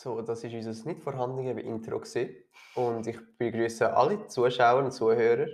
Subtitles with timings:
[0.00, 1.98] So, das war unser nicht vorhandenes Intro.
[1.98, 2.36] Gewesen.
[2.76, 5.46] Und ich begrüße alle Zuschauer und Zuhörer,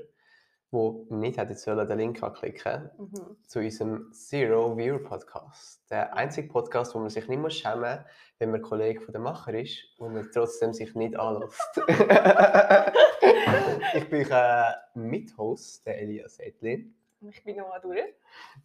[0.71, 3.37] die nicht hätten sollen den Link anklicken Mhm.
[3.47, 5.91] zu unserem Zero Viewer Podcast.
[5.91, 8.05] Der einzige Podcast, wo man sich nicht muss schämen muss,
[8.39, 11.59] wenn man Kollege von der Macher ist und man trotzdem sich nicht anlässt.
[13.95, 16.95] ich bin äh, Mithost, der Elias Edlin.
[17.23, 18.13] Und Ich bin Noah durch.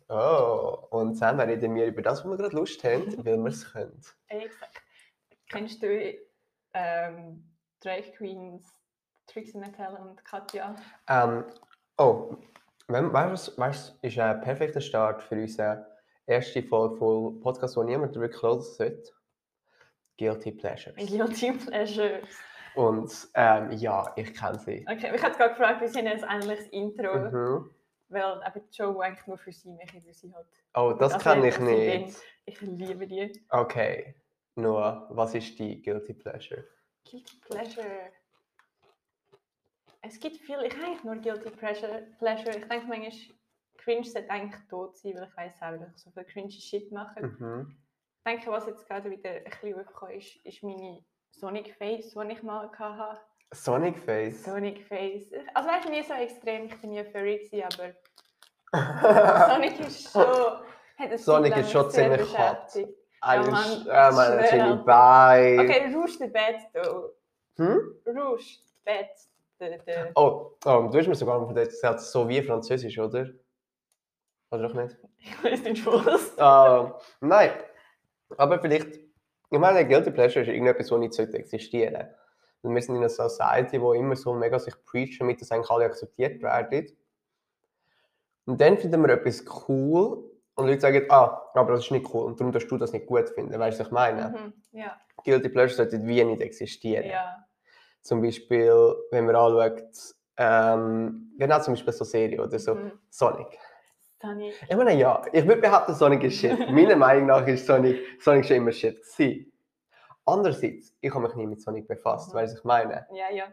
[0.09, 3.71] Oh, und zusammen reden wir über das, wo wir gerade Lust haben, weil wir es
[3.71, 3.97] können.
[4.27, 4.81] Exakt.
[5.49, 6.13] Kennst du
[6.75, 7.43] ähm,
[7.81, 8.71] Drag Queens,
[9.25, 10.75] Trixie Mattel und Katja?
[11.07, 11.43] Ähm,
[11.97, 12.35] oh,
[12.87, 15.87] weißt du, was ist ein perfekter Start für unsere
[16.27, 19.11] erste Folge von Podcast, wo niemand wirklich hören sollte?
[20.17, 20.95] Guilty Pleasures.
[20.97, 22.27] Guilty Pleasures.
[22.75, 24.85] Und ähm, ja, ich kenne sie.
[24.87, 27.17] Okay, ich habe gerade gefragt, wie sind jetzt eigentlich das Intro?
[27.17, 27.71] Mhm.
[28.09, 30.47] Weil eben die Show eigentlich nur für sie weil sie halt.
[30.75, 32.17] Oh, das Also, kann ich nicht.
[32.45, 33.31] Ich liebe die.
[33.49, 34.15] Okay,
[34.61, 36.65] Noah, was ist die Guilty Pleasure?
[37.05, 38.11] Guilty Pleasure.
[40.01, 42.07] Es gibt viel, ich habe eigentlich nur Guilty Pleasure.
[42.19, 42.57] Pleasure.
[42.57, 43.11] Ich denke manchmal,
[43.77, 46.91] Cringe sollte eigentlich tot sein, weil ich weiß auch, dass ich so viel cringe Shit
[46.91, 47.21] mache.
[47.21, 47.77] Mhm.
[48.17, 52.31] Ich denke, was jetzt gerade wieder ein bisschen aufgekommen ist, ist meine Sonic Face, die
[52.31, 53.21] ich mal hatte.
[53.51, 54.43] Sonic Face.
[54.43, 55.31] Sonic Face.
[55.53, 57.93] Also weißt du, nie so extrem, ich bin nie Furry, gewesen, aber
[59.53, 61.17] Sonic ist schon...
[61.17, 62.73] Sonic ist schon ziemlich hot.
[63.21, 64.47] Mann, ja, man, schwer.
[64.47, 65.61] schöne Beine.
[65.61, 66.27] Okay, Rouge the
[66.73, 67.13] though.
[67.57, 67.95] Hm?
[68.05, 68.59] Rouge
[69.59, 70.11] the the...
[70.15, 73.29] Oh, oh, du hast mir sogar erzählt, so wie Französisch, oder?
[74.51, 74.97] Oder doch nicht?
[75.19, 76.37] Ich weiß nicht, was.
[76.39, 77.51] Ah, nein,
[78.37, 82.07] aber vielleicht, ich meine, Guilty Pleasure ist irgendetwas, das nicht sollte existieren
[82.61, 85.69] Weil wir sind in einer Society, wo immer so mega sich preachen, damit das eigentlich
[85.69, 86.87] alle akzeptiert werden.
[88.45, 90.28] Und dann finden wir etwas cool
[90.59, 93.05] und Leute sagen, ah, aber das ist nicht cool und darum darfst du das nicht
[93.07, 93.57] gut finden.
[93.59, 94.29] Weißt du, was ich meine?
[94.29, 94.53] Mhm.
[94.79, 97.05] Ja, Guilty Pleasure sollte wie nicht existieren.
[97.07, 97.45] ja.
[98.01, 99.83] Zum Beispiel, wenn man anschaut,
[100.37, 102.91] ähm, genau zum Beispiel so Serie oder so, Mhm.
[103.09, 103.59] Sonic.
[104.21, 104.53] Sonic.
[104.69, 106.57] Ich meine, ja, ich würde behaupten, Sonic ist Shit.
[106.71, 109.51] Meiner Meinung nach ist Sonic, Sonic schon immer Shit gewesen.
[110.25, 112.37] Andererseits, ich habe mich nie mit Sonic befasst, Mhm.
[112.37, 113.07] weißt du, was ich meine?
[113.11, 113.45] Ja, ja.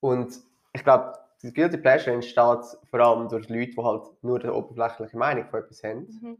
[0.00, 0.34] Und
[0.72, 1.12] ich glaube,
[1.44, 2.36] das Guilty Pleasure entsteht
[2.90, 6.38] vor allem durch Leute, die halt nur eine oberflächliche Meinung von etwas haben, Mhm.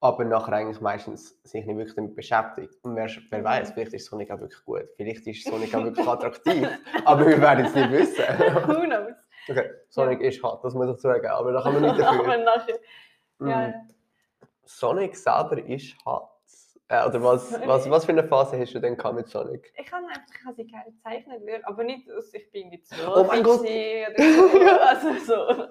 [0.00, 2.74] aber nachher eigentlich meistens sich nicht wirklich damit beschäftigt.
[2.82, 3.44] Und wer, wer Mhm.
[3.44, 6.68] weiß, vielleicht ist Sonic auch wirklich gut, vielleicht ist Sonic auch wirklich attraktiv,
[7.04, 8.24] aber wir werden es nicht wissen.
[8.68, 9.14] Who knows?
[9.48, 12.36] okay, Sonic ist hart, das muss ich zugeben, aber da kann man nicht dafür.
[12.38, 12.78] nachher.
[13.40, 13.74] Ja.
[14.64, 16.30] Sonic selber ist hart.
[16.88, 19.72] Äh, oder was, was, was für eine Phase hast du denn gehabt mit Sonic?
[19.76, 22.86] ich habe einfach, ich habe sie gerne gezeichnet, weil- aber nicht, dass ich bin nicht
[22.86, 23.60] so Oh mein Gott.
[23.60, 24.58] oder so.
[24.82, 25.66] also so.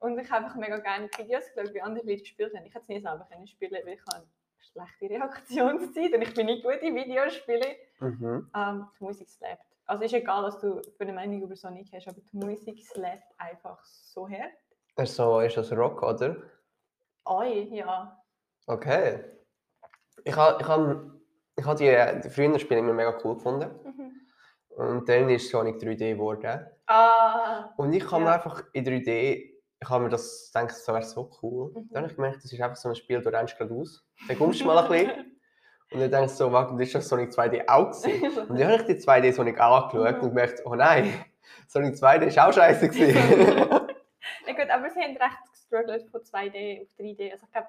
[0.00, 2.64] Und ich habe einfach mega gerne Videos geschaut, wie andere Leute gespielt haben.
[2.66, 4.26] Ich hätte es nie selber können spielen, weil ich habe
[4.60, 7.74] schlechte Reaktionszeit und ich bin nicht gut in Videospielen.
[7.98, 8.50] Mhm.
[8.54, 9.64] Ähm, die Musik slappt.
[9.86, 13.34] Also ist egal, was du für eine Meinung über Sonic hast, aber die Musik slappt
[13.38, 14.50] einfach so her.
[14.96, 16.36] Ist, so, ist das Rock, oder?
[17.24, 18.22] Oi, ja.
[18.66, 19.24] Okay.
[20.24, 21.00] Ich habe ich hab,
[21.56, 23.70] ich hab die, die früheren Spiele immer mega cool gefunden.
[23.84, 24.12] Mhm.
[24.76, 26.66] Und dann ist Sonic 3D geworden.
[26.86, 28.34] Ah, Und ich habe mir Ja.
[28.36, 31.72] einfach in 3D, ich habe mir das gedacht, das wäre so cool.
[31.74, 31.88] Mhm.
[31.90, 34.04] Dann habe ich gemerkt, das ist einfach so ein Spiel, du rennst gerade aus.
[34.26, 35.38] Dann kommst du mal ein bisschen.
[35.90, 38.38] Und dann denkst du so, warte, das ist das Sonic 2D auch gewesen.
[38.50, 40.22] Und dann habe ich die 2D Sonic auch angeschaut Mhm.
[40.22, 41.24] und gemerkt, oh nein,
[41.66, 43.16] Sonic 2D ist auch scheiße gewesen.
[44.46, 47.32] ja gut, aber sie haben recht gestruggelt von 2D auf 3D.
[47.32, 47.68] Also ich glaube,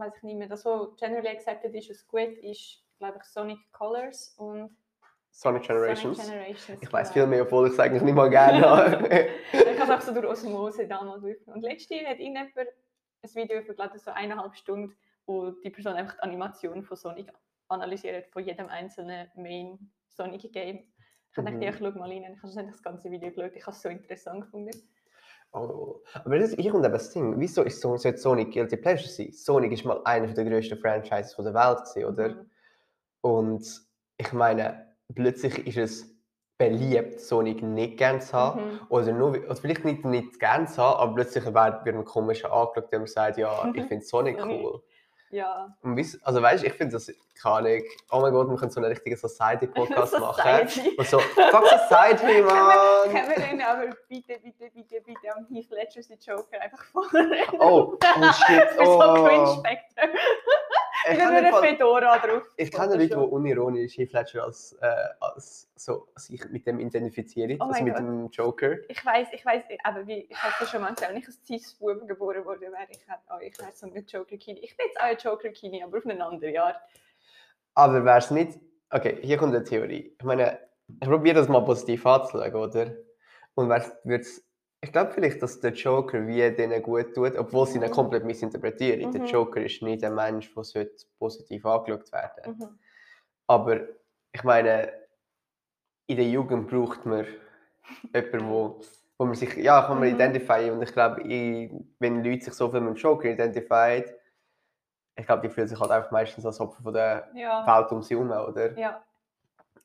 [0.00, 0.48] weiß ich nicht mehr.
[0.48, 4.76] Das, was generally accepted ist als gut, ist, glaube ich, Sonic Colors und
[5.30, 6.16] Sonic Generations.
[6.18, 6.82] Sonic Generations.
[6.82, 7.26] Ich weiß genau.
[7.26, 9.28] viel mehr, obwohl ich es eigentlich nicht mal gerne habe.
[9.52, 11.54] Ich habe es auch so durch Osmose damals aufgenommen.
[11.56, 14.96] Und letztes Jahr hat irgendjemand ein Video verglichen, so eineinhalb Stunden,
[15.26, 17.32] wo die Person einfach die Animation von Sonic
[17.68, 19.78] analysiert, von jedem einzelnen Main
[20.08, 20.90] Sonic Game.
[21.30, 21.60] Ich habe Mhm.
[21.60, 22.34] gedacht, ja, ich schaue mal rein.
[22.36, 23.54] Ich habe das ganze Video geschaut.
[23.54, 24.72] Ich habe es so interessant gefunden.
[25.52, 26.00] Oh.
[26.14, 27.38] Aber das ist eben das Ding.
[27.38, 29.32] Wieso ist so, sollte Sonic Guilty Pleasure sein?
[29.32, 32.28] Sonic ist mal einer der grössten Franchises der Welt, gewesen, oder?
[32.28, 32.50] Mhm.
[33.22, 33.82] Und
[34.16, 36.20] ich meine, plötzlich ist es
[36.58, 38.60] beliebt, Sonic nicht gern zu haben.
[38.60, 38.80] Mhm.
[38.90, 42.92] Oder, nur, oder vielleicht nicht, nicht gern zu haben, aber plötzlich wird ein komischer angeschaut,
[42.92, 44.38] der sagt, ja, ich finde Sonic.
[44.44, 44.82] cool.
[45.30, 45.76] Ja.
[45.82, 48.80] Und weiss, also weißt, ich finde das, keine Ahnung, oh mein Gott, wir können so
[48.80, 50.66] einen richtigen Society-Podcast machen.
[50.66, 50.96] Society.
[50.96, 53.10] Und so, fuck Society, Mann!
[53.12, 57.44] Können wir denn aber bitte, bitte, bitte, bitte am Heath Ledger den Joker einfach vorrennen?
[57.58, 59.62] Oh, oh shit, Für so oh.
[61.08, 62.42] Ich kann habe eine Fedora drauf.
[62.56, 64.86] Ich kenne Leute, die unironisch Ledger als, äh,
[65.20, 68.02] als so, sich mit dem identifizieren, Oh also mit Gott.
[68.02, 68.76] dem Joker.
[68.88, 71.40] Ich weiß, ich weiß, aber wie, ich habe es schon mal gesagt, wenn ich als
[71.46, 74.60] Cis-Bub geboren worden wäre, ich hätte, oh, ich wäre so ein Joker-Kini.
[74.60, 76.76] Ich bin jetzt auch ein Joker-Kini, aber auf eine andere Art.
[77.74, 78.58] Aber wäre es nicht
[78.92, 80.16] Okay, hier kommt eine Theorie.
[80.18, 80.58] Ich meine,
[80.88, 82.92] ich probiere das mal positiv anzuschauen, oder?
[83.54, 84.44] Und was wird's,
[84.82, 87.90] ich glaube vielleicht, dass der Joker wie denen gut tut, obwohl sie ihn Mhm.
[87.90, 89.12] komplett missinterpretieren.
[89.12, 89.26] Der Mhm.
[89.26, 92.56] Joker ist nicht ein Mensch, der sollte positiv angeschaut werden.
[92.58, 92.78] Mhm.
[93.46, 93.80] Aber
[94.32, 94.92] ich meine,
[96.06, 97.26] in der Jugend braucht man
[98.14, 98.80] jemanden, wo,
[99.18, 100.14] wo man sich, ja, kann man Mhm.
[100.14, 100.78] identifizieren.
[100.78, 104.04] Und ich glaube, wenn Leute sich so viel mit dem Joker identifizieren,
[105.16, 107.66] ich glaube, die fühlen sich halt einfach meistens als Opfer von der Ja.
[107.66, 108.78] Welt um sie herum, oder?
[108.78, 109.04] Ja.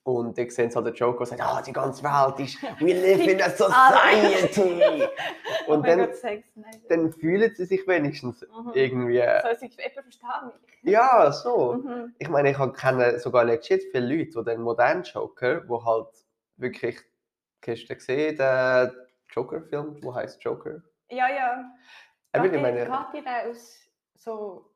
[0.06, 3.26] Und ich sehe halt den Joker und sagt, ah, die ganze Welt ist, we live
[3.28, 5.04] in a society.
[5.68, 6.10] Oh und mein dann,
[6.90, 8.72] dann fühlen sie sich wenigstens Mhm.
[8.76, 10.54] irgendwie, So, sie jemand versteht
[10.84, 10.94] mich.
[10.94, 11.74] ja, so.
[11.74, 12.14] Mhm.
[12.20, 16.10] Ich meine, ich kenne sogar legit viele Leute, die den modernen Joker, wo halt
[16.58, 17.00] wirklich,
[17.66, 18.92] hast du gesehen, den
[19.32, 20.84] Joker-Film, wo heißt Joker?
[21.10, 21.64] Ja, ja.
[22.32, 22.86] Ich würde ihr- meine,
[23.24, 23.80] da aus
[24.14, 24.70] so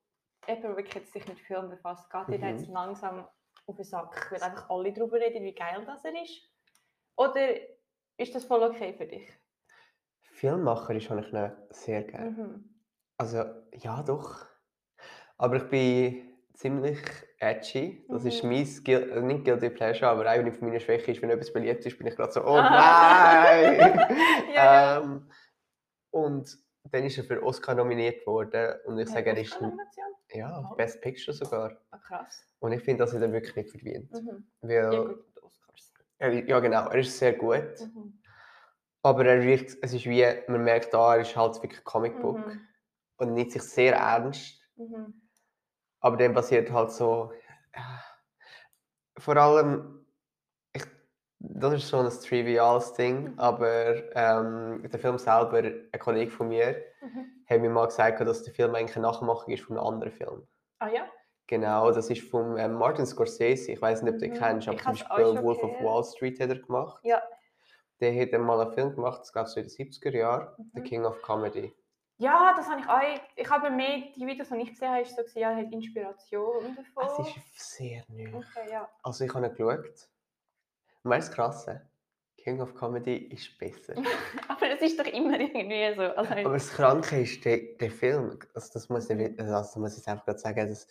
[0.48, 2.10] jemand, der wirklich jetzt sich mit Film befasst,
[2.40, 2.58] da Mhm.
[2.58, 3.28] jetzt langsam
[3.70, 6.42] auf den Sack, weil einfach alle darüber reden, wie geil das er ist?
[7.16, 7.56] Oder
[8.18, 9.30] ist das voll okay für dich?
[10.22, 12.32] Filmmacher ist habe ich sehr gerne.
[12.32, 12.70] Mhm.
[13.18, 13.44] Also,
[13.74, 14.46] ja, doch.
[15.38, 17.00] Aber ich bin ziemlich
[17.40, 18.06] edgy.
[18.10, 18.50] Das ist Mhm.
[18.50, 21.86] mein, Gui- äh, nicht Guilty Pleasure, aber eine von meinen Schwächen ist, wenn etwas beliebt
[21.86, 23.44] ist, bin ich gerade so, oh Ah.
[23.44, 24.08] nein!
[24.56, 24.98] Ja.
[25.00, 25.30] ähm,
[26.12, 29.58] und dann ist er für Oscar nominiert worden und ich sage, er ist
[30.32, 30.76] ja, Oh.
[30.76, 31.78] Best Picture sogar.
[31.92, 32.44] Ah, krass.
[32.60, 34.12] Und ich finde, dass er den wirklich nicht verdient.
[34.12, 34.48] Mhm.
[34.62, 35.94] Weil, Ja, gut, Oscars.
[36.20, 37.80] er, ja, genau, er ist sehr gut.
[37.80, 38.22] Mhm.
[39.02, 42.38] Aber er wirkt, es ist wie, man merkt da, er ist halt wirklich Comic Book
[42.38, 42.62] Mhm.
[43.18, 44.62] und nimmt sich sehr ernst.
[44.76, 45.14] Mhm.
[46.02, 47.32] Aber dann passiert halt so.
[47.76, 48.04] ja,
[49.18, 49.99] Vor allem,
[51.40, 53.40] das ist so ein triviales Ding, Mhm.
[53.40, 57.44] aber ähm, der Film selber, ein Kollege von mir, Mhm.
[57.50, 60.48] hat mir mal gesagt, dass der Film eigentlich eine Nachmachung ist von einem anderen Film.
[60.80, 61.08] Ah ja?
[61.48, 63.72] Genau, das ist von ähm, Martin Scorsese.
[63.72, 65.72] Ich weiß nicht, ob du den Mhm, kennst, aber ich zum Beispiel Wolf of.
[65.82, 67.00] Wall Street hat er gemacht.
[67.04, 67.22] Ja.
[68.02, 70.84] Der hat mal einen Film gemacht, das ich so in den 70er Jahren, The Mhm.
[70.84, 71.74] King of Comedy.
[72.18, 73.22] Ja, das habe ich auch.
[73.36, 76.76] Ich habe mehr die Videos, die ich gesehen habe, ist so gesehen, ja, hat Inspiration
[76.76, 77.04] davon.
[77.26, 78.38] Es ist sehr neu.
[78.38, 78.88] Okay, ja.
[79.04, 80.10] Also ich habe ihn geschaut.
[81.04, 81.90] Und weißt du, das Krasse?
[82.38, 83.96] King of Comedy ist besser.
[84.48, 86.04] Aber es ist doch immer irgendwie so.
[86.04, 89.98] Also, Aber das Kranke ist, der, der Film, also das muss ich, also das muss
[89.98, 90.88] ich einfach gerade sagen, das,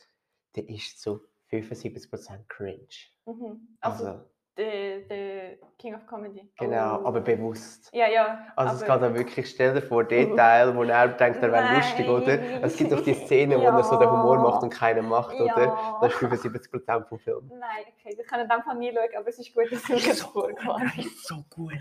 [0.54, 1.20] der ist zu
[1.50, 2.86] 75% cringe.
[3.24, 3.76] mhm.
[3.80, 6.50] also, Also, der, der King of Comedy.
[6.58, 7.06] genau, Oh.
[7.06, 7.88] aber bewusst.
[7.94, 8.46] Ja, ja.
[8.56, 11.76] Also es geht da wirklich, stell dir vor, den Teil, wo er denkt, er wäre
[11.76, 12.62] lustig, oder?
[12.62, 14.42] Es gibt doch die Szene, wo er so den Humor Ja.
[14.42, 15.46] macht und keiner macht, oder?
[15.64, 15.98] Ja.
[16.02, 17.48] Das ist 75% vom Film.
[17.48, 19.96] Nein, okay, wir können in dem Fall nie schauen, aber es ist gut, dass mir
[19.96, 21.72] das vorgewarnt Er ist so gut.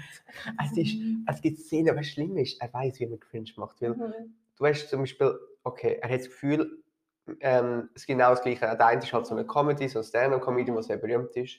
[0.63, 0.95] Es, ist,
[1.27, 3.81] es gibt Szenen, was schlimm ist, er weiß, wie man cringe macht.
[3.81, 4.35] Weil Mhm.
[4.57, 6.83] du hast zum Beispiel, okay, er hat das Gefühl,
[7.41, 8.59] ähm, es ist genau das Gleiche.
[8.61, 11.57] Der eine ist halt so eine Comedy, so eine Stand-up-Comedy, die sehr berühmt ist.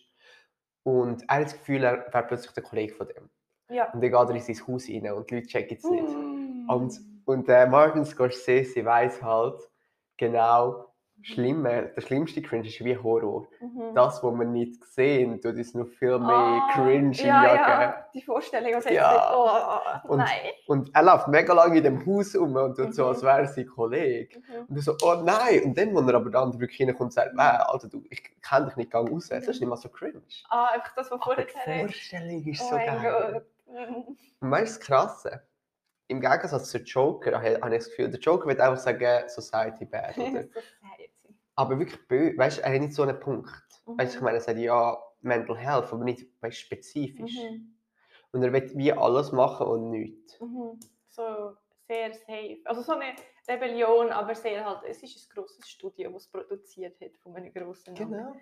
[0.89, 3.29] Und er hat das Gefühl, er wäre plötzlich der Kollege von dem.
[3.71, 3.93] Ja.
[3.93, 6.09] Und dann geht er in sein Haus rein und die Leute checken es nicht.
[6.09, 6.71] Mm.
[6.71, 9.69] Und, und äh, Martin Scorsese weiß halt
[10.17, 10.88] genau,
[11.23, 13.47] schlimme, der schlimmste Cringe ist wie Horror.
[13.61, 13.95] Mhm.
[13.95, 17.59] Das, was wir nicht sehen, tut uns noch viel mehr Ah, Cringe ja, jagen.
[17.83, 19.13] ja, die Vorstellung, was Ja.
[19.13, 20.29] jetzt oh, Und- nein.
[20.67, 23.09] Und er läuft mega lange in dem Haus um und tut so, Mhm.
[23.09, 24.39] als wäre er sein Kollege.
[24.39, 24.61] Mhm.
[24.69, 25.63] Und du so, oh nein!
[25.65, 28.67] Und dann, wenn er aber dann wirklich reinkommt und sagt, nein, Alter, du, ich kenne
[28.67, 29.29] dich nicht, gang raus.
[29.29, 30.23] Das ist nicht mal so cringe.
[30.49, 33.33] Ah, einfach das, was vorher die gesagt Vorstellung ist Oh so geil.
[33.33, 33.45] Gott.
[33.89, 34.17] Mhm.
[34.41, 35.43] Und weißt du, das Krasse?
[36.11, 39.29] Im Gegensatz zu Joker habe ich habe ich das Gefühl, der Joker wird einfach sagen,
[39.29, 40.45] Society bad, oder?
[41.59, 43.51] Aber wirklich weißt du, er hat nicht so einen Punkt.
[43.85, 44.25] Weißt du, ich Mhm.
[44.25, 47.35] meine, er sagt ja Mental Health, aber nicht weißt, spezifisch.
[47.35, 47.75] Mhm.
[48.31, 50.41] Und er wird wie alles machen und nichts.
[50.41, 50.79] Mhm.
[51.09, 51.57] So
[51.89, 52.59] sehr safe.
[52.65, 53.17] Also so eine
[53.49, 57.53] Rebellion, aber sehr halt, es ist ein grosses Studio, das es produziert hat von einem
[57.53, 58.13] grossen Namen.
[58.13, 58.37] Genau.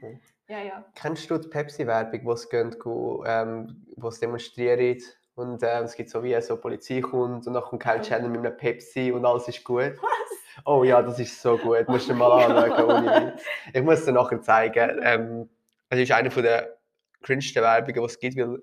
[0.49, 0.85] Ja, ja.
[0.95, 5.01] Kennst du die Pepsi-Werbung, wo es gehen, ähm, wo es demonstrieren
[5.37, 8.05] und ähm, es gibt so wie so Polizei kommt und dann kommt Kyle Mhm.
[8.05, 9.95] Jenner mit einem Pepsi und alles ist gut.
[10.65, 11.89] Oh ja, das ist so gut.
[11.89, 13.33] Musst du dir mal Oh anschauen.
[13.73, 15.01] Ich muss dir nachher zeigen.
[15.03, 15.49] Ähm,
[15.91, 16.77] es ist eine der
[17.23, 18.63] cringesten Werbungen, die es gibt, weil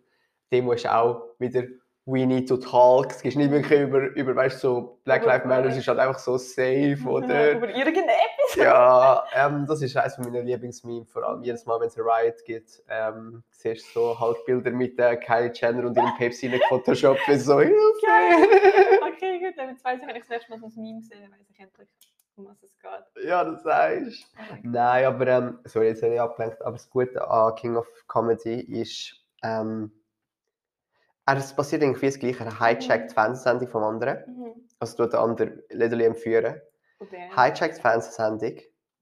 [0.51, 1.63] Demo ist auch wieder
[2.05, 3.11] We need to talk.
[3.11, 6.19] Es geht nicht wirklich über, über weißt, so Black Lives Matter, es ist halt einfach
[6.19, 7.51] so safe, oder?
[7.51, 8.55] Über irgendetwas.
[8.55, 12.43] Ja, ähm, das ist eines meiner Lieblingsmemes, vor allem jedes Mal, wenn es ein Riot
[12.45, 16.59] gibt, ähm, siehst du so halt Bilder mit äh, Kylie Jenner und ihrem Pepsi in
[16.67, 17.73] Photoshop, so Hilfe!
[19.23, 21.49] Okay, gut, jetzt weiss ich, wenn ich das nächste Mal so ein Meme sehe, weiss
[21.49, 21.87] ich endlich,
[22.35, 23.25] um was es geht.
[23.25, 24.69] ja, das sagst Oh du.
[24.69, 28.59] Nein, aber, ähm, sorry, jetzt habe ich abgelenkt, aber das Gute an King of Comedy
[28.81, 29.91] ist, ähm,
[31.25, 34.17] er- es passiert irgendwie das Gleiche, er hijackt die Fernsehsendung vom anderen.
[34.27, 34.69] Mhm.
[34.79, 36.59] also tut der andere literally entführen,
[36.99, 38.57] Und der- hijackt die Fernsehsendung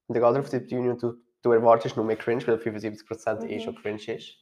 [0.08, 2.60] und dann geht er auf die Bühne und tut du erwartest nur mehr Cringe, weil
[2.60, 3.60] 75% eh Mhm.
[3.62, 4.36] schon cringe ist.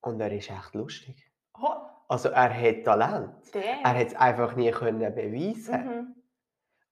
[0.00, 1.28] Und er ist echt lustig.
[1.60, 1.74] Oh,
[2.08, 3.30] Also er hat Talent.
[3.54, 3.62] der.
[3.84, 5.84] Er hat es einfach nie können beweisen.
[5.86, 6.14] Mhm.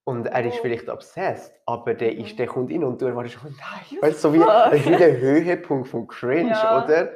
[0.03, 0.61] Und er ist Oh.
[0.63, 2.37] vielleicht obsessed, aber der, ist, Mhm.
[2.37, 5.17] der kommt in und du erwartest, oh nein, weißt so wie, das ist wie der
[5.19, 6.83] Höhepunkt vom Cringe, Ja.
[6.83, 7.11] oder?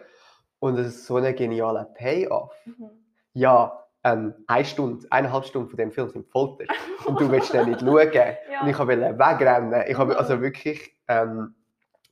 [0.59, 2.53] Und es ist so ein genialer Payoff.
[2.65, 2.89] Mhm.
[3.33, 6.65] Ja, ähm, eine Stunde, eineinhalb Stunden von dem Film sind Folter.
[7.05, 8.11] Und du willst den nicht schauen.
[8.13, 8.61] Ja.
[8.61, 9.83] Und ich wollte wegrennen.
[9.87, 10.19] Ich habe Mhm.
[10.19, 11.55] also wirklich, ähm,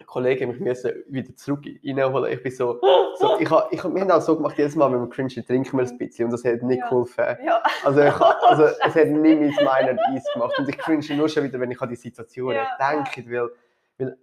[0.06, 2.32] Kollegen mich müssen wieder zurück reinholen.
[2.34, 2.80] Ich bin so,
[3.20, 5.30] so ich hab, ich hab, wir haben auch so gemacht, jedes Mal, wenn wir cringe,
[5.46, 6.90] trinken wir ein bisschen und das hat nicht Ja.
[6.90, 7.38] geholfen.
[7.46, 7.62] Ja.
[7.84, 11.44] Also, ich, also es hat nie mein meiner Eis gemacht und ich cringe nur schon
[11.44, 13.50] wieder, wenn ich an die Situation Ja, denke, weil,
[13.98, 14.18] weil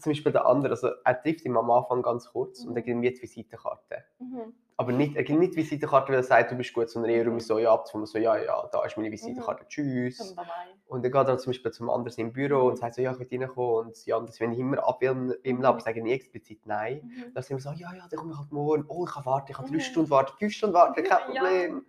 [0.00, 2.96] zum Beispiel der andere, also er trifft ihn am Anfang ganz kurz und er gibt
[2.96, 4.04] ihm jetzt Visitenkarte.
[4.18, 4.54] Mhm.
[4.76, 7.58] Aber nicht, er nicht Visitenkarte, weil er sagt, du bist gut, sondern eher um so,
[7.60, 10.34] ja, abzufangen, so, ja, ja, da ist meine Visitenkarte, tschüss.
[10.34, 10.52] Bye bye.
[10.86, 13.18] Und dann geht er zum Beispiel zum anderen im Büro und sagt so, ja, ich
[13.18, 13.86] will reinkommen.
[13.86, 17.02] Und die anderen, wenn ich immer abwählen im Lab, sagen nie explizit nein.
[17.04, 17.34] Mhm.
[17.34, 18.84] Dann sind wir so, ja, ja, dann komme ich halt morgen.
[18.88, 19.80] Oh, ich kann warten, ich kann drei Mhm.
[19.80, 21.40] Stunden warten, fünf Stunden warten, kein Ja.
[21.42, 21.86] Problem.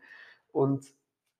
[0.51, 0.86] Und,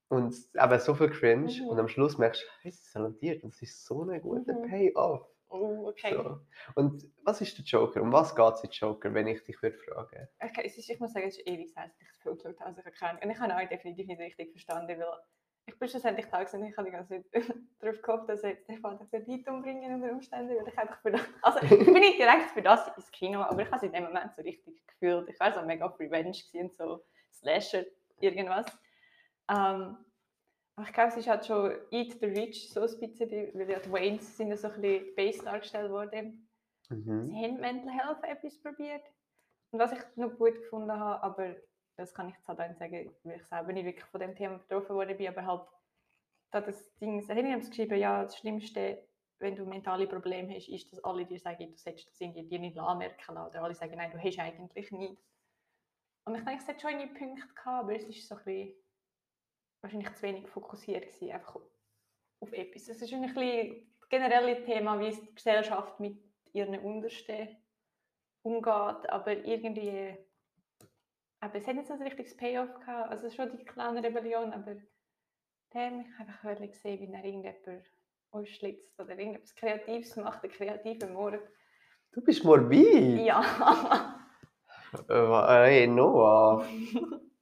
[0.10, 1.52] und eben so viel Cringe.
[1.62, 1.68] Mhm.
[1.70, 3.44] Und am Schluss merkst du, hey, sie ist talentiert.
[3.44, 4.68] Und das ist so ein guter Mhm.
[4.68, 5.28] Payoff.
[5.56, 6.14] Oh, okay.
[6.14, 6.40] So.
[6.76, 8.02] Und was ist der Joker?
[8.02, 10.28] Um was geht es in Joker, wenn ich dich würde fragen?
[10.42, 12.60] okay es ist, ich muss sagen, es ist ewig her, dass ich das Film geschaut
[12.60, 12.68] habe.
[12.68, 13.22] Also ich Ahnung.
[13.24, 15.08] Und ich habe auch definitiv nicht richtig verstanden, weil
[15.68, 17.44] ich bin schlussendlich da und ich habe die ganze Zeit
[17.80, 21.12] darauf gehofft, dass jetzt den Vater für Leute umbringen unter Umständen, weil ich einfach für
[21.12, 23.92] das, also ich bin nicht direkt für das ins Kino, aber ich habe es in
[23.92, 25.28] dem Moment so richtig gefühlt.
[25.30, 27.86] Ich war so mega auf Revenge und so Slasher,
[28.20, 28.66] irgendwas.
[29.50, 30.05] Ähm, aber
[30.82, 34.36] ich glaube, es ist halt schon Eat the Rich so ein bisschen, weil die Waynes
[34.36, 36.50] sind ja so ein bisschen base dargestellt worden.
[36.89, 37.24] Mhm.
[37.24, 39.03] Sie haben Mental Health etwas probiert.
[39.72, 41.55] Und was ich noch gut gefunden habe, aber
[41.98, 44.36] das kann ich jetzt halt auch nicht sagen, weil ich selber nicht wirklich von dem
[44.36, 45.67] Thema betroffen worden bin, aber halt,
[46.51, 49.08] da das Ding, da haben sie geschrieben, ja, das Schlimmste,
[49.39, 52.60] wenn du mentale Probleme hast, ist, dass alle dir sagen, du solltest das irgendwie dir
[52.60, 53.50] nicht anmerken lassen.
[53.50, 55.17] Oder alle sagen, nein, du hast eigentlich nicht.
[56.25, 58.74] Und ich denke, es hat schon eine Punkte gehabt, aber es ist so ein bisschen,
[59.86, 61.60] wahrscheinlich zu wenig fokussiert gewesen, einfach
[62.39, 62.88] auf etwas.
[62.89, 66.18] Es ist ein bisschen das generelle Thema, wie es die Gesellschaft mit
[66.54, 67.50] ihren Untersten
[68.42, 70.18] umgeht, aber irgendwie
[71.46, 74.77] aber es hat nicht so ein richtiges Payoff gehabt, also schon die kleine Rebellion, aber
[75.74, 77.86] der hat mich einfach wirklich gesehen, wie er irgendjemand
[78.32, 81.39] ausschlitzt oder irgendetwas Kreatives macht, einen kreativen Mord.
[82.13, 83.20] Du bist morbid.
[83.20, 84.15] Ja.
[85.10, 86.65] Äh, hey, Noah.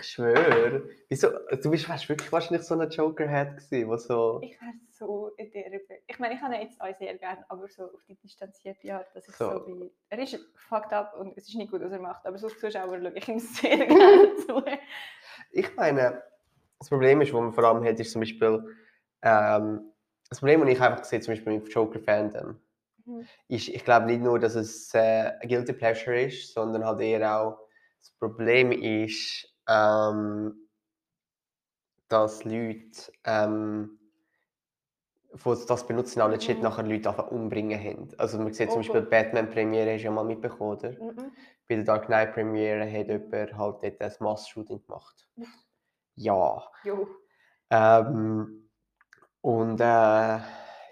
[0.00, 0.88] Ich schwöre.
[1.08, 1.28] Wieso?
[1.62, 4.40] Du bist weißt, wirklich wahrscheinlich so ein Joker-Head gewesen, wo so...
[4.42, 7.68] ich wäre so in der Ich meine, ich habe ihn jetzt auch sehr gerne, aber
[7.68, 9.60] so auf die distanzierte Art, dass ich so, So.
[9.60, 9.90] bin.
[10.08, 12.58] Er ist fucked up und es ist nicht gut, was er macht, aber so als
[12.58, 14.62] Zuschauer schaue ich ihm sehr gerne zu.
[15.52, 16.22] Ich meine,
[16.78, 18.76] das Problem ist, was man vor allem hat, ist zum Beispiel...
[19.22, 19.92] Ähm,
[20.30, 22.60] das Problem, das ich einfach sehe, zum Beispiel mit Joker-Fandom,
[23.08, 23.26] Mhm.
[23.48, 27.40] ist, ich glaube nicht nur, dass es äh, ein Guilty Pleasure ist, sondern halt eher
[27.40, 27.58] auch,
[28.00, 30.68] das Problem ist, ähm,
[32.08, 33.98] dass Leute ähm,
[35.32, 36.62] die das benutzen, auch legit Mhm.
[36.62, 38.08] nachher Leute einfach umbringen haben.
[38.18, 39.10] Also man sieht Oh zum Beispiel die.
[39.10, 40.90] Batman-Premiere, hast du ja mal mitbekommen, oder?
[40.92, 41.32] Mhm.
[41.68, 45.28] Bei der Dark Knight-Premiere hat jemand halt dort ein Mass-Shooting gemacht.
[46.16, 46.62] Ja.
[46.82, 47.06] Jo.
[47.70, 48.70] Ähm,
[49.42, 50.38] und äh,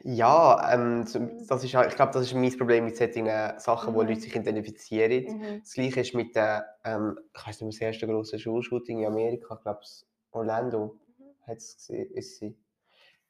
[0.07, 1.47] ja, ähm, Mhm.
[1.49, 3.27] das ist, halt- ich glaube, das ist mein Problem mit solchen
[3.59, 4.09] Sachen, wo Mhm.
[4.09, 5.25] Leute sich identifizieren.
[5.39, 5.61] Mhm.
[5.61, 9.55] Das gleiche ist mit der, ähm, ich weiß nicht das erste große Schulshooting in Amerika,
[9.57, 9.81] ich glaube,
[10.33, 11.25] Orlando Mhm.
[11.47, 12.57] hat es gesehen, ist sie.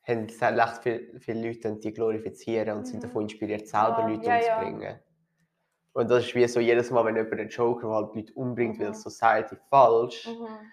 [0.02, 3.02] Haben sehr recht viele, viele Leute die glorifizieren und sind Mhm.
[3.02, 4.36] davon inspiriert, selber Ah, Leute ja, ja.
[4.36, 5.00] umzubringen.
[5.94, 8.88] Und das ist wie so jedes Mal, wenn jemand einen Joker halt Leute umbringt, weil
[8.88, 8.94] Mhm.
[8.94, 10.72] Society falsch Mhm.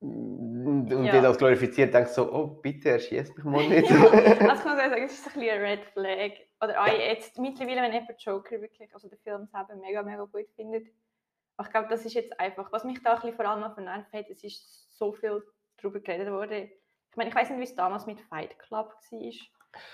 [0.00, 1.12] Und Ja.
[1.12, 3.90] die das glorifiziert, denkst du so, oh bitte, erschieß mich mal nicht.
[3.90, 6.32] Ja, also muss auch sagen, es ist ein bisschen ein Red Flag.
[6.62, 10.48] Oder auch jetzt mittlerweile, wenn jemand Joker wirklich, also den Film selber mega, mega gut
[10.54, 10.86] findet.
[11.56, 13.74] Aber ich glaube, das ist jetzt einfach, was mich da ein bisschen vor allem noch
[13.74, 15.42] vernervt hat, es ist so viel
[15.78, 16.70] darüber geredet worden.
[17.10, 19.32] Ich meine, ich weiß nicht, wie es damals mit Fight Club war.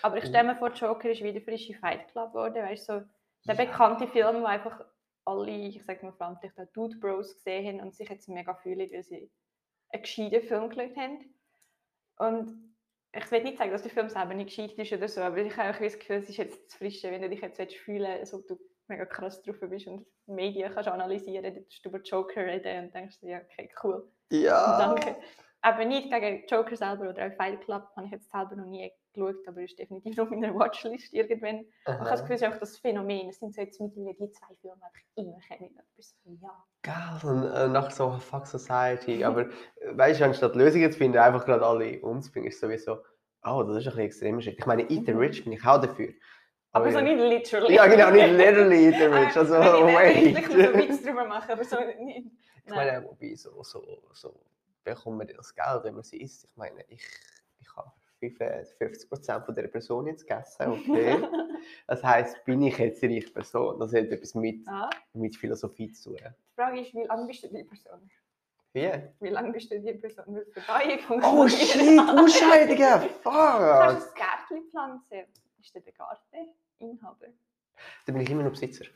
[0.02, 2.62] Aber ich stelle mir vor, Joker ist wieder frische Fight Club geworden.
[2.62, 3.06] Weißt du, so
[3.46, 4.84] der bekannte Film, wo einfach
[5.24, 8.54] alle, ich sage mal vor allem die Dude Bros gesehen haben und sich jetzt mega
[8.54, 9.30] fühlen, weil sie
[9.92, 11.34] einen gescheiten Film geschaut haben.
[12.18, 12.74] Und
[13.14, 15.56] ich will nicht sagen, dass der Film selber nicht gescheit ist oder so, aber ich
[15.56, 18.06] habe auch das Gefühl, es ist jetzt zu frisch, wenn du dich jetzt willst fühlen
[18.06, 18.58] willst, als ob du
[18.88, 22.94] mega krass drauf bist und Medien kannst analysieren, dann tust du über Joker reden und
[22.94, 24.78] denkst dir, ja, okay, cool, ja.
[24.78, 25.16] danke.
[25.60, 28.90] Aber nicht gegen Joker selber oder auch Fight Club, habe ich jetzt selber noch nie
[29.12, 31.58] geschaut, aber ist definitiv auf meiner Watchlist irgendwann.
[31.58, 32.20] Und ich habe das Aha.
[32.20, 34.76] Gefühl, es ist einfach das Phänomen, es sind so jetzt mittlerweile die zwei Filme,
[35.16, 35.68] die ich immer kenne.
[35.68, 36.64] Und bist so, ja.
[36.82, 39.24] Geil, und äh, nach so Fuck Society.
[39.24, 39.50] Aber äh,
[39.96, 42.98] weißt du, anstatt Lösungen zu finden, einfach gerade alle umzubringen, ist sowieso,
[43.44, 44.38] oh, das ist ein bisschen extrem.
[44.38, 45.18] Ich meine, Eat the Mhm.
[45.18, 46.12] Rich bin ich auch dafür.
[46.72, 47.04] Aber so ja.
[47.04, 47.74] nicht literally.
[47.74, 49.36] Ja, genau, nicht literally Eater Rich.
[49.36, 50.36] Also, Wenn ich wait.
[50.36, 52.30] wirklich so Witz drüber machen, aber so nicht.
[52.64, 54.40] Ich meine, wobei, so, so, so
[54.84, 56.44] bekommt man das Geld, wenn man sie isst.
[56.44, 57.02] Ich meine, ich,
[58.22, 61.16] ich habe 55% von dieser Person jetzt gegessen, okay?
[61.86, 63.78] Das heisst, bin ich jetzt die reiche Person?
[63.78, 64.66] Das hat etwas mit,
[65.12, 66.18] mit Philosophie zu tun.
[66.18, 68.10] die Frage ist, wie lange bist du die Person?
[68.72, 68.90] Wie?
[69.20, 70.24] Wie lange bist du die Person?
[70.66, 73.08] Weil Verdauung Oh shit, Ausscheidungen!
[73.22, 74.16] Du kannst Fuck!
[74.18, 75.18] ein Gärtchen pflanzen.
[75.60, 77.26] Ist der der Garteninhaber?
[78.06, 78.86] Da bin ich immer noch Besitzer.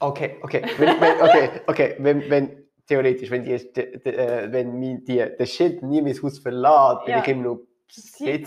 [0.00, 4.80] Okay, okay, wenn, wenn, okay, okay, wenn, wenn, theoretisch, wenn, die, die, die, äh, wenn
[5.04, 7.22] die, der Shit nie mein Haus verlässt, bin Ja.
[7.22, 7.60] ich immer noch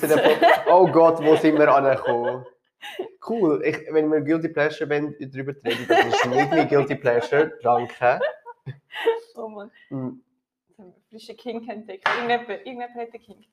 [0.02, 0.32] Davon.
[0.68, 2.46] Oh Gott, wo sind wir angekommen?
[3.28, 8.20] Cool, ich, wenn wir Guilty Pleasure darüber reden, das ist nicht mein Guilty Pleasure, danke.
[9.36, 12.08] Oh Mann, jetzt wir frische King entdeckt.
[12.08, 13.46] Irgendjemand, irgendjemand hat den King.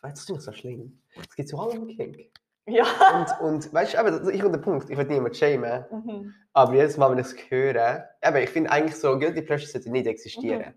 [0.00, 1.00] Weißt du, das ist nicht so schlimm.
[1.16, 2.30] Es gibt so allem King.
[2.66, 2.84] Ja.
[3.40, 5.84] Und, und weißt du, eben, ich und der Punkt, ich will niemanden schämen.
[5.90, 6.34] Mhm.
[6.52, 9.90] Aber jedes Mal, wenn ich es höre, eben, ich finde eigentlich so, Guilty Pleasure sollte
[9.90, 10.74] nicht existieren.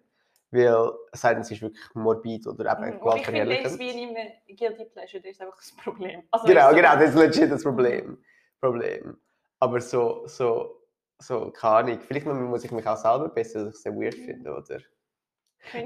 [0.51, 3.07] Weil es sei denn, es ist wirklich morbid oder eben Mhm.
[3.15, 6.23] Ich finde, das wie nicht mehr Guilty Pleasure, das ist einfach das Problem.
[6.29, 8.23] Also, Genau, so- genau, das ist legit das Problem.
[8.59, 9.17] Problem.
[9.59, 10.83] Aber so, so,
[11.19, 14.15] so, keine Ahnung, vielleicht muss ich mich auch selber besser, dass ich es sehr weird
[14.15, 14.79] finde, oder?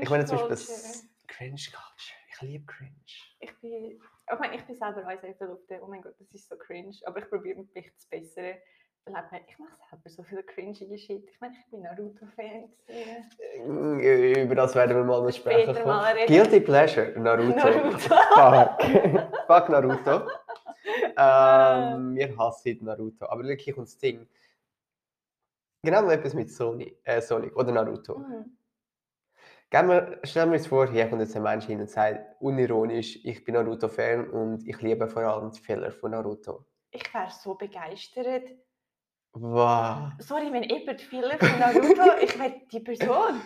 [0.01, 2.19] Ich meine zum Beispiel Cringe das Cringe Culture.
[2.31, 2.95] Ich liebe Cringe.
[3.39, 5.34] Ich bin, ich meine, ich bin selber auch sehr
[5.69, 8.55] der, oh mein Gott, das ist so cringe, aber ich probiere mich zu bessern.
[9.05, 9.45] Leben.
[9.47, 11.29] Ich mache selber so viel cringige Shit.
[11.29, 12.69] Ich meine, ich bin Naruto-Fan.
[12.88, 15.74] Äh, Über das werden wir mal noch sprechen.
[15.85, 16.25] Mal.
[16.25, 17.55] Guilty Pleasure, Naruto.
[17.55, 18.00] Naruto.
[18.00, 19.47] Fuck.
[19.47, 20.29] Fuck Naruto.
[21.17, 23.25] Ähm, wir hassen Naruto.
[23.27, 24.27] Aber wirklich das Ding.
[25.83, 28.17] Genau noch etwas mit Sony, äh, Sonic oder Naruto.
[28.17, 28.57] Mhm.
[29.69, 33.43] Wir, stellen wir uns vor, hier kommt jetzt ein Mensch hin und sagt, unironisch, ich
[33.43, 36.65] bin Naruto-Fan und ich liebe vor allem die Fehler von Naruto.
[36.91, 38.43] Ich wäre so begeistert.
[39.37, 40.13] Wow.
[40.19, 43.41] Sorry, wenn jemand viele von Naruto, ich will die Person,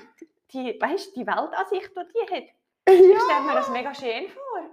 [0.54, 2.44] die, weißt die Weltansicht, die die hat.
[2.86, 4.70] Ich stelle mir das mega schön vor.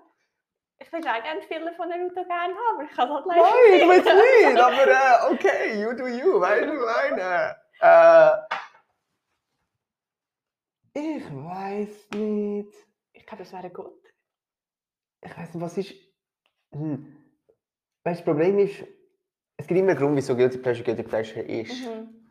[0.79, 3.43] Ich würde auch gerne viele von Naruto gerne haben, aber ich kann es halt leider
[3.43, 4.05] Nein, ich will es
[4.45, 7.57] nicht, aber äh, okay, you do you, weißt du, meine?
[7.81, 8.31] Äh,
[10.93, 12.75] ich weiß nicht.
[13.15, 14.03] Ich glaube, das wäre gut.
[15.23, 15.95] Ich weiß nicht, was ist.
[16.73, 17.17] Hm.
[18.05, 18.85] Weißt du, das Problem ist,
[19.57, 21.87] es gibt immer einen Grund, wieso Guilty Pleasure Guilty Pleasure ist.
[21.87, 22.29] Mhm.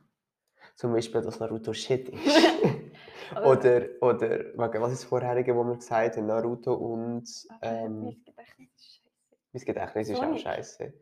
[0.75, 2.25] Zum Beispiel, dass Naruto Shit ist.
[3.43, 6.27] oder, oder, warte, was ist das vorherige, wo wir gesagt haben?
[6.27, 7.27] Naruto und.
[7.61, 9.09] Ähm, Mein Gedächtnis ist scheiße.
[9.53, 10.93] mein Gedächtnis ist auch scheiße.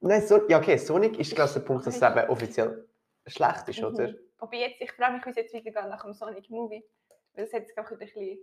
[0.00, 2.88] Nein, so, ja, okay, Sonic ist, glaube ich, der Punkt, dass es eben offiziell
[3.26, 4.08] schlecht ist, oder?
[4.08, 4.18] Mhm.
[4.38, 6.82] Wobei jetzt, ich frage mich, wie es jetzt weitergeht nach dem Sonic Movie.
[7.34, 8.38] Weil es jetzt, glaube ich, ein bisschen...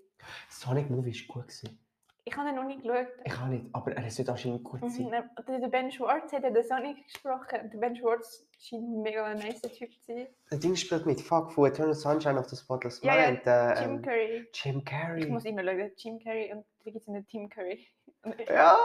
[0.49, 1.79] Sonic Movie ist gut gewesen.
[2.27, 3.07] Ich habe ihn noch nicht geschaut.
[3.23, 4.89] Ich auch nicht, aber er sollte anscheinend gut Mhm.
[4.89, 5.09] sein.
[5.47, 7.69] Der der Ben Schwartz hat ja den Sonic gesprochen.
[7.71, 10.27] Der Ben Schwartz scheint ein mega ein nice Typ zu sein.
[10.49, 13.41] Das Ding spielt mit Fuck von Eternal Sunshine of the Spotless Ja, ja, Mind.
[13.47, 14.47] äh, Jim ähm, Curry.
[14.53, 15.25] Jim Ich Carrey.
[15.29, 17.73] muss immer schauen, Jim Curry und da gibt es einen Tim Curry.
[17.73, 17.93] Ich-
[18.49, 18.77] Ja,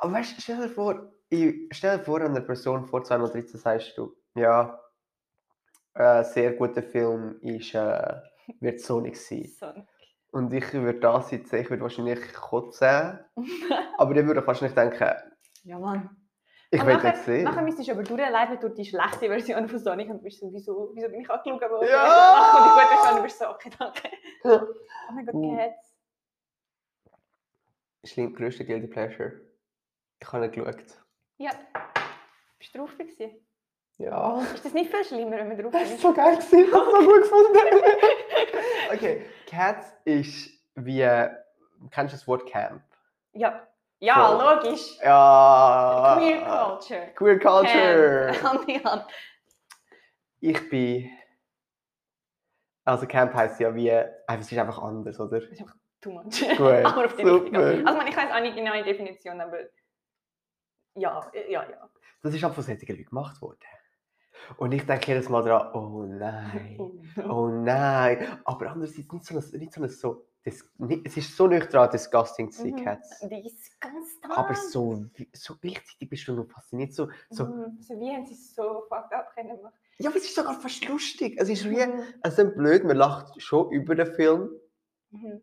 [0.00, 3.96] aber weißt du, stell dir vor, ich stell dir vor, einer Person vor 2013 sagst
[3.96, 4.80] du, ja,
[5.94, 8.14] ein sehr guter Film ist, äh,
[8.58, 9.44] wird Sonic sein.
[9.44, 9.86] Sonic.
[10.32, 13.18] Und ich würde da sitzen, ich würde wahrscheinlich kotzen,
[13.98, 15.10] aber ich würde wahrscheinlich denken,
[15.64, 16.08] ja, Mann.
[16.70, 17.44] ich will das sehen.
[17.44, 20.90] nachher müsstest du aber durchleiten durch die schlechte Version von Sonic und bist so, wieso,
[20.94, 21.88] wieso bin ich angeschaut worden?
[21.88, 22.52] Ja!
[22.56, 24.08] Und die gute Version bist so, okay, danke.
[25.08, 25.56] Oh mein Gott, Uh.
[25.56, 25.94] Cats.
[28.04, 29.40] Schlimm, größte Guilty Pleasure.
[30.20, 30.84] Ich habe nicht geschaut.
[31.38, 31.50] Ja.
[32.58, 33.32] Bist du drauf gewesen?
[33.98, 34.40] Ja.
[34.54, 36.00] Ist das nicht viel schlimmer, wenn man drauf Das ist ist?
[36.02, 37.58] so geil gewesen, ich habe so gut gefunden.
[38.92, 41.00] okay, Cats ist wie,
[41.90, 42.82] kennst du das Wort Camp?
[43.32, 43.66] Ja.
[44.02, 44.56] Ja, Voll.
[44.56, 44.98] logisch.
[45.02, 46.16] Ja.
[46.18, 47.12] Queer Culture.
[47.14, 48.42] Queer Culture.
[48.42, 49.04] Hand in Hand.
[50.40, 51.10] Ich bin,
[52.84, 55.40] also Camp heisst ja wie, einfach, es ist einfach anders, oder?
[55.40, 56.40] Das ist einfach too much.
[56.56, 57.58] Gut, aber auf die richtige.
[57.58, 59.58] Also, man, ich weiß auch nicht genau die Definition, aber
[60.94, 61.90] ja, ja, ja.
[62.22, 63.60] Das ist auch von solchen Leuten gemacht worden.
[64.56, 66.78] Und ich denke jedes Mal dran, oh nein,
[67.28, 68.38] oh nein.
[68.44, 71.72] Aber andererseits nicht so ein, nicht so, ein, so das, nicht, es ist so nicht
[71.72, 72.84] dran, disgusting zu sein, Mhm.
[72.84, 73.20] Cats.
[73.20, 76.94] Die ist ganz Aber so, so gleichzeitig bist du noch fasziniert.
[76.94, 77.78] So, so, Mhm.
[77.80, 79.74] so wie haben sie es so fucked up können machen.
[79.98, 81.36] ja, aber es ist sogar fast lustig.
[81.38, 82.02] Es ist wie, Mhm.
[82.22, 84.50] also blöd, man lacht schon über den Film,
[85.10, 85.42] Mhm.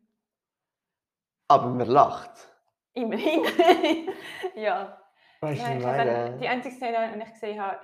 [1.48, 2.32] aber man lacht.
[2.94, 3.44] Immerhin.
[4.56, 5.00] ja.
[5.42, 6.38] Weißt du, Nein, ich meine?
[6.42, 7.78] die einzige Szene, die ich gesehen habe,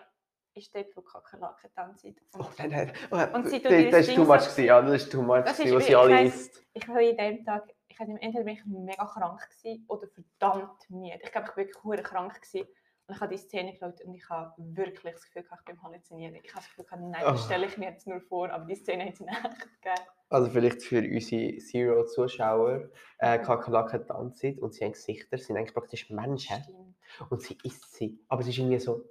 [0.56, 2.16] ist dort, wo Kakerlaken tanzen.
[2.38, 2.94] Oh nein, nein.
[3.12, 4.66] Oh, Und sie das, tut ihr das ist too much gewesen.
[4.66, 6.63] Ja, das ist too much Das gewesen, was sie alle ich weiss- isst.
[6.74, 10.89] Ich war in dem Tag, ich hatte entweder bin ich mega krank gewesen oder verdammt
[10.89, 11.20] müde.
[11.24, 12.68] Ich glaube, ich war wirklich hure krank gewesen.
[13.06, 15.84] Und ich habe die Szene geschaut und ich habe wirklich das Gefühl, gehabt, ich bin
[15.84, 16.36] halluzinieren.
[16.36, 17.32] Ich habe das Gefühl, gehabt, nein, Oh.
[17.32, 20.08] das stelle ich mir jetzt nur vor, aber die Szene hat es in echt gegeben.
[20.30, 22.89] Also vielleicht für unsere Zero-Zuschauer,
[23.20, 26.96] äh, Kakerlaken tanzen und sie haben Gesichter, sind eigentlich praktisch Menschen Stimmt.
[27.30, 28.20] und sie isst sie.
[28.30, 29.04] Aber es ist irgendwie so,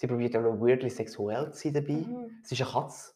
[0.00, 1.92] sie probiert auch noch weirdly sexuell zu sein dabei.
[1.92, 2.40] Mhm.
[2.42, 3.12] Es ist eine Katze.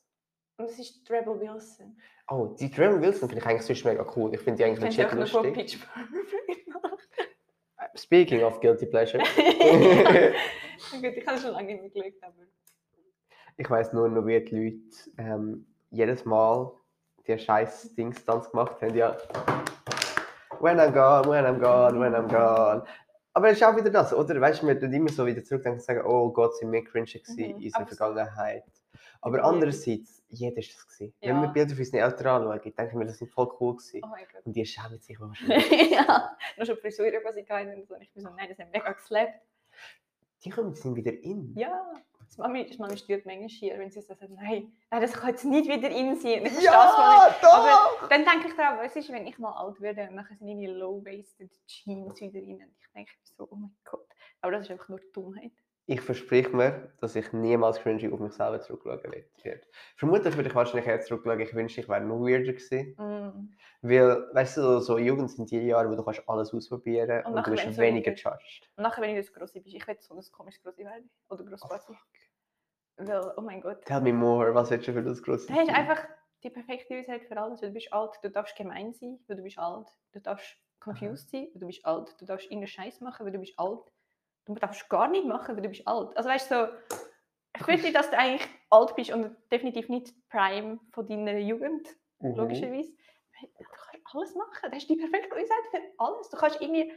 [0.58, 1.96] Und es ist Rebel Wilson.
[2.28, 4.34] Oh, die Trevor Wilson finde ich eigentlich sonst mega cool.
[4.34, 5.54] Ich finde die Ich eigentlich legit lustig.
[5.54, 6.38] Pitch Perfect.
[7.98, 9.22] Speaking of Guilty Pleasure.
[9.36, 10.30] ja.
[11.00, 12.34] Gut, ich habe schon lange nicht geschaut, aber...
[13.56, 16.70] ich weiß nur noch, wie die Leute ähm, jedes Mal
[17.26, 18.94] die scheiß Dingstanz gemacht haben.
[18.94, 19.16] Ja.
[20.60, 22.84] When I'm gone, when I'm gone, when I'm gone.
[23.34, 24.40] Aber es ist auch wieder das, oder?
[24.40, 27.06] Weißt du, wir tun immer so wieder zurückdenken und sagen, oh Gott, sind wir cringe
[27.06, 28.64] gewesen Mhm, in unserer Vergangenheit.
[29.20, 29.44] Aber Ja.
[29.44, 31.14] andererseits, jeder ist das gewesen.
[31.20, 31.50] Wenn wir Ja.
[31.52, 34.00] Bilder von unseren Eltern anschauen, denken wir, das sind voll cool gewesen.
[34.04, 34.44] Oh mein Gott.
[34.46, 35.90] Und die schämen sich wahrscheinlich.
[35.90, 37.96] ja, noch schon Frisuren, was ich hatte und so.
[38.00, 39.40] Ich bin so, nein, das hat mega geslappt.
[40.44, 41.54] die kommen, sind wieder in.
[41.56, 41.92] Ja,
[42.36, 45.30] das Mami, das Mami stört manchmal schier, wenn sie so sagt, nein, nein, das kann
[45.30, 46.44] jetzt nicht wieder in sein.
[46.44, 47.42] Ich voll nicht.
[47.42, 48.08] doch!
[48.08, 50.66] Dann denke ich daran, was ist, wenn ich mal alt werde und nachher sind irgendwie
[50.66, 52.68] low-waisted Jeans wieder rein.
[52.68, 54.06] Und ich denke so, oh mein Gott.
[54.40, 55.52] Aber das ist einfach nur Dummheit.
[55.86, 59.60] Ich verspreche mir, dass ich niemals cringy auf mich selber zurückschauen werde.
[59.96, 62.94] Vermutlich würde ich wahrscheinlich eher zurückschauen, ich wünschte, ich wäre noch weirder gewesen.
[62.96, 63.54] Mm.
[63.82, 67.26] Weil, weißt du, so- so Jugend sind die Jahre, wo du kannst alles ausprobieren Und
[67.26, 68.70] und, nachher, du bist so weniger wieder- judged.
[68.76, 71.10] Und nachher, wenn ich das Grosse bin, ich will so ein komisches Grosse werden.
[71.28, 71.92] Oder Grossparty.
[72.96, 73.84] Weil, oh mein Gott.
[73.84, 76.06] Tell me more, was hättest du für das grosse Du hast einfach
[76.42, 77.60] die perfekte Weisheit für alles.
[77.62, 79.88] weil Du bist alt, du darfst gemein sein, weil du bist alt.
[80.12, 82.14] Du darfst confused sein, weil du bist alt.
[82.20, 83.80] Du darfst irgendeinen Scheiß machen, weil du bist alt.
[84.46, 86.16] Du darfst gar nicht machen, weil du bist alt.
[86.16, 86.54] Also weißt du,
[86.90, 86.96] so,
[87.72, 91.88] ich finde, dass du eigentlich alt bist und definitiv nicht Prime von deiner Jugend,
[92.20, 92.36] Mhm.
[92.36, 92.92] logischerweise.
[93.58, 94.70] Du kannst alles machen.
[94.70, 96.28] Du hast die perfekte Weisheit für alles.
[96.30, 96.92] Du kannst irgendwie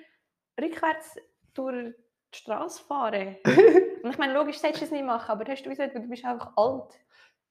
[0.62, 1.18] rückwärts
[1.54, 1.94] durch
[2.34, 3.38] die Straße fahren.
[4.04, 6.10] und ich meine, logisch solltest du es nicht machen, aber du hast Weisheit, weil du
[6.10, 7.00] bist einfach alt.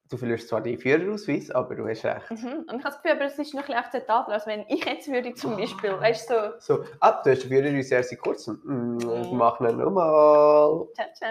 [0.08, 2.30] Du verlierst zwar den Führerausweis, aber du hast recht.
[2.30, 2.64] Mhm.
[2.68, 4.84] Und ich habe das Gefühl, aber es ist noch ein bisschen akzeptabel, als wenn ich
[4.84, 8.20] jetzt würde zum Beispiel, weißt du, so, So, ab, du hast den Führerausweis erst seit
[8.20, 8.60] kurzem.
[8.64, 9.36] Mm, ich Mhm.
[9.38, 10.86] mache ihn nochmal.
[10.94, 11.30] ciao, ciao.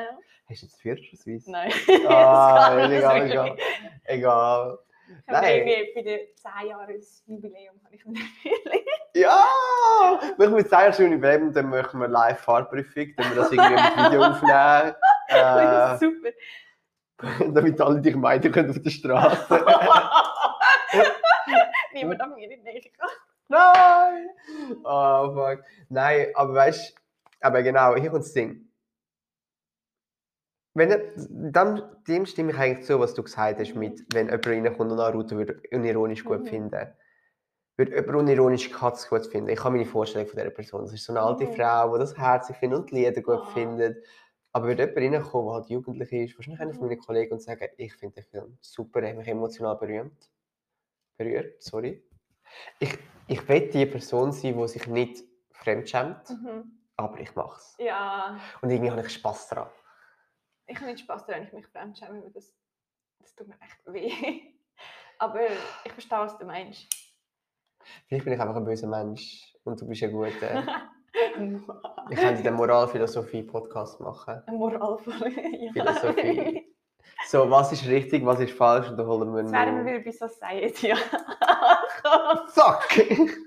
[0.50, 1.48] Hast du jetzt den Führerausweis?
[1.48, 1.72] Nein.
[2.06, 3.58] Ah, Das egal, egal.
[4.04, 4.80] Egal.
[5.28, 8.86] Ich habe irgendwie bei der 10 Jahres Jubiläum habe ich natürlich.
[9.16, 9.46] Ja!
[10.38, 14.24] Wir zwei Stunden Leben, dann machen wir live Fahrprüfung, dann wir das irgendwie mit Video
[14.26, 14.96] aufnehmen.
[15.30, 16.30] Das Äh, ist super.
[17.54, 19.66] damit alle dich meiden können auf der Straße.
[21.94, 22.82] Niemand an mir in die Nähe.
[23.48, 24.30] Nein!
[24.84, 25.64] Oh fuck.
[25.88, 27.02] Nein, aber weißt du,
[27.40, 28.65] aber genau, hier kommt das Ding.
[30.78, 34.92] Wenn dann, dem stimme ich eigentlich zu, was du gesagt hast, mit, wenn jemand reinkommt
[34.92, 36.46] und Naruto würde unironisch gut Mhm.
[36.48, 36.94] finden.
[37.78, 39.50] Würde jemand unironisch Katz gut finden.
[39.50, 40.82] Ich habe meine Vorstellung von dieser Person.
[40.82, 41.54] Das ist so eine alte Mhm.
[41.56, 43.46] Frau, die das herzig findet und die Lieder gut Ah.
[43.54, 44.04] findet.
[44.52, 46.90] Aber würde jemand reinkommen, der halt jugendlich ist, wahrscheinlich einer von Mhm.
[46.90, 50.30] meinen Kollegen und sagen, ich finde den Film super, er hat mich emotional berühmt.
[51.18, 52.04] Berührt, sorry.
[52.80, 56.80] Ich, ich will die Person sein, die sich nicht fremdschämt, Mhm.
[56.98, 57.76] aber ich mache es.
[57.80, 59.70] Ja, Und irgendwie habe ich Spass daran.
[60.68, 62.54] Ich habe nicht Spaß daran, wenn ich mich fremdschäme, weil das,
[63.20, 64.42] das tut mir echt weh.
[65.20, 65.42] Aber
[65.84, 66.88] ich verstehe, was du meinst.
[68.08, 70.64] Vielleicht bin ich einfach ein böser Mensch und du bist ein guter.
[72.10, 74.42] Ich könnte den Moralphilosophie-Podcast machen.
[74.46, 75.32] Eine Moralvolle.
[75.60, 75.72] Ja.
[75.72, 76.76] Philosophie.
[77.28, 78.90] So, was ist richtig, was ist falsch?
[78.90, 80.94] Und da holen wir Jetzt wären wir wieder bei Society.
[82.54, 83.45] Fuck!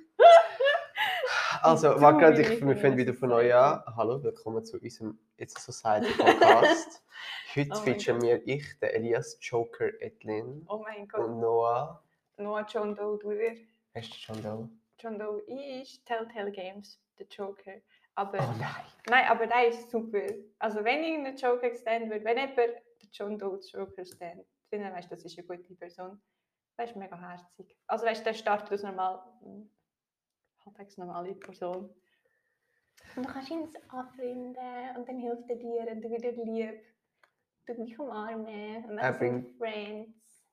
[1.62, 3.82] Also, Du warte ich, wir fangen der wieder von neu an.
[3.96, 7.02] Hallo, willkommen zu unserem It's a Society Podcast.
[7.54, 11.24] Heute Oh featuren wir ich, der Elias Joker Edlin Oh mein Gott.
[11.26, 12.02] und Noah.
[12.36, 13.56] Noah John Doe, du wieder.
[13.94, 14.68] Hast du schon da?
[15.00, 17.72] John Doe ist Telltale Games, der Joker.
[18.14, 18.84] Aber, Oh nein!
[19.08, 20.20] nein, aber der ist super.
[20.58, 24.92] Also wenn ich einen Joker stand würde, wenn jemand den John Doe Joker stand, dann
[24.92, 26.20] weißt du, das ist eine gute Person.
[26.76, 27.76] Der ist mega herzig.
[27.86, 29.20] Also weißt du, der startet aus normal,
[30.68, 31.90] hm, halbwegs normale Person.
[33.16, 36.80] Und du kannst ihn anfreunden und dann hilft er dir und du wieder lieb.
[37.66, 40.44] Du dich umarmen und dann sind bringt- Friends.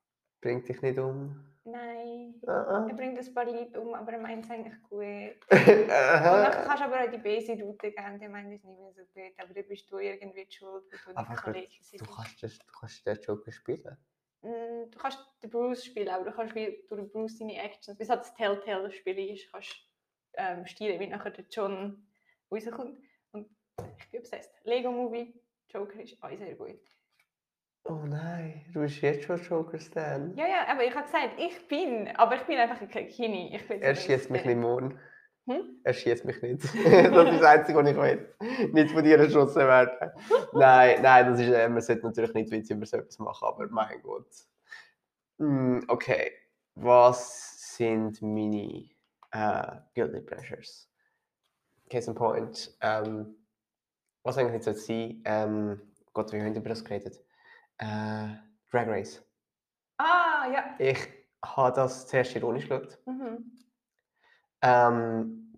[0.42, 1.42] Bringt dich nicht um.
[1.64, 2.40] Nein.
[2.46, 5.38] Ah, Er bringt ein paar Leute um, aber er meint es eigentlich gut.
[5.90, 6.36] ah.
[6.36, 8.94] Und dann kannst du aber auch die basic Route geben, der meint es nicht mehr
[8.94, 9.34] so gut.
[9.40, 12.02] Aber dann bist du irgendwie die schuld, weil du Aber nicht sind.
[12.02, 13.98] du kannst, das, du kannst den Joker spielen.
[14.42, 17.98] Mm, Du kannst den Bruce spielen, aber du kannst wie durch den Bruce deine Actions,
[17.98, 19.76] bis halt das Telltale-Spiel ist, kannst
[20.38, 22.08] ähm, steuern, wie nachher der John
[22.52, 23.00] rauskommt.
[23.32, 23.48] Und
[24.12, 25.34] ich es heißt Lego Movie,
[25.70, 26.80] Joker ist auch sehr gut.
[27.88, 30.34] Oh nein, du bist jetzt schon Joker-Stan.
[30.36, 33.56] Ja, ja, aber ich habe gesagt, ich bin, aber ich bin einfach ein Kini.
[33.56, 35.00] Ich bin Er schießt mich nicht morgen.
[35.48, 35.82] Hm?
[35.84, 36.64] Er schießt mich nicht.
[36.64, 38.34] das ist das Einzige, was ich will.
[38.74, 40.12] Nicht von dir erschossen werden.
[40.54, 43.68] Nein, nein, das ist, äh, man sollte natürlich nicht Witze über so etwas machen, aber
[43.68, 44.32] mein Gott.
[45.38, 46.32] Hm, okay,
[46.74, 48.90] was sind meine
[49.36, 50.90] äh, Guilty Pleasures?
[51.90, 52.76] Case in point.
[52.82, 53.36] Ähm,
[54.24, 55.82] was eigentlich nicht sollte sein, ähm,
[56.14, 57.20] Gott, wie haben wir über das geredet?
[57.78, 58.28] Äh,
[58.72, 59.24] Drag Race.
[59.98, 60.76] Ah, ja.
[60.80, 60.98] Ich
[61.46, 62.98] habe das zuerst ironisch geschaut.
[63.06, 63.52] Mhm.
[64.62, 65.54] Ähm,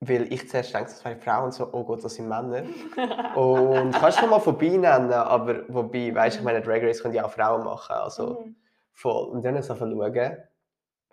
[0.00, 2.62] weil ich zuerst denke, das wären Frauen und so, oh Gott, das sind Männer.
[3.36, 7.14] Und kannst du mal vorbei nennen, aber wobei, weißt du, ich meine, Drag Race können
[7.14, 8.56] ja auch Frauen machen, also Mhm.
[8.92, 9.28] voll.
[9.30, 10.36] Und dann so schauen,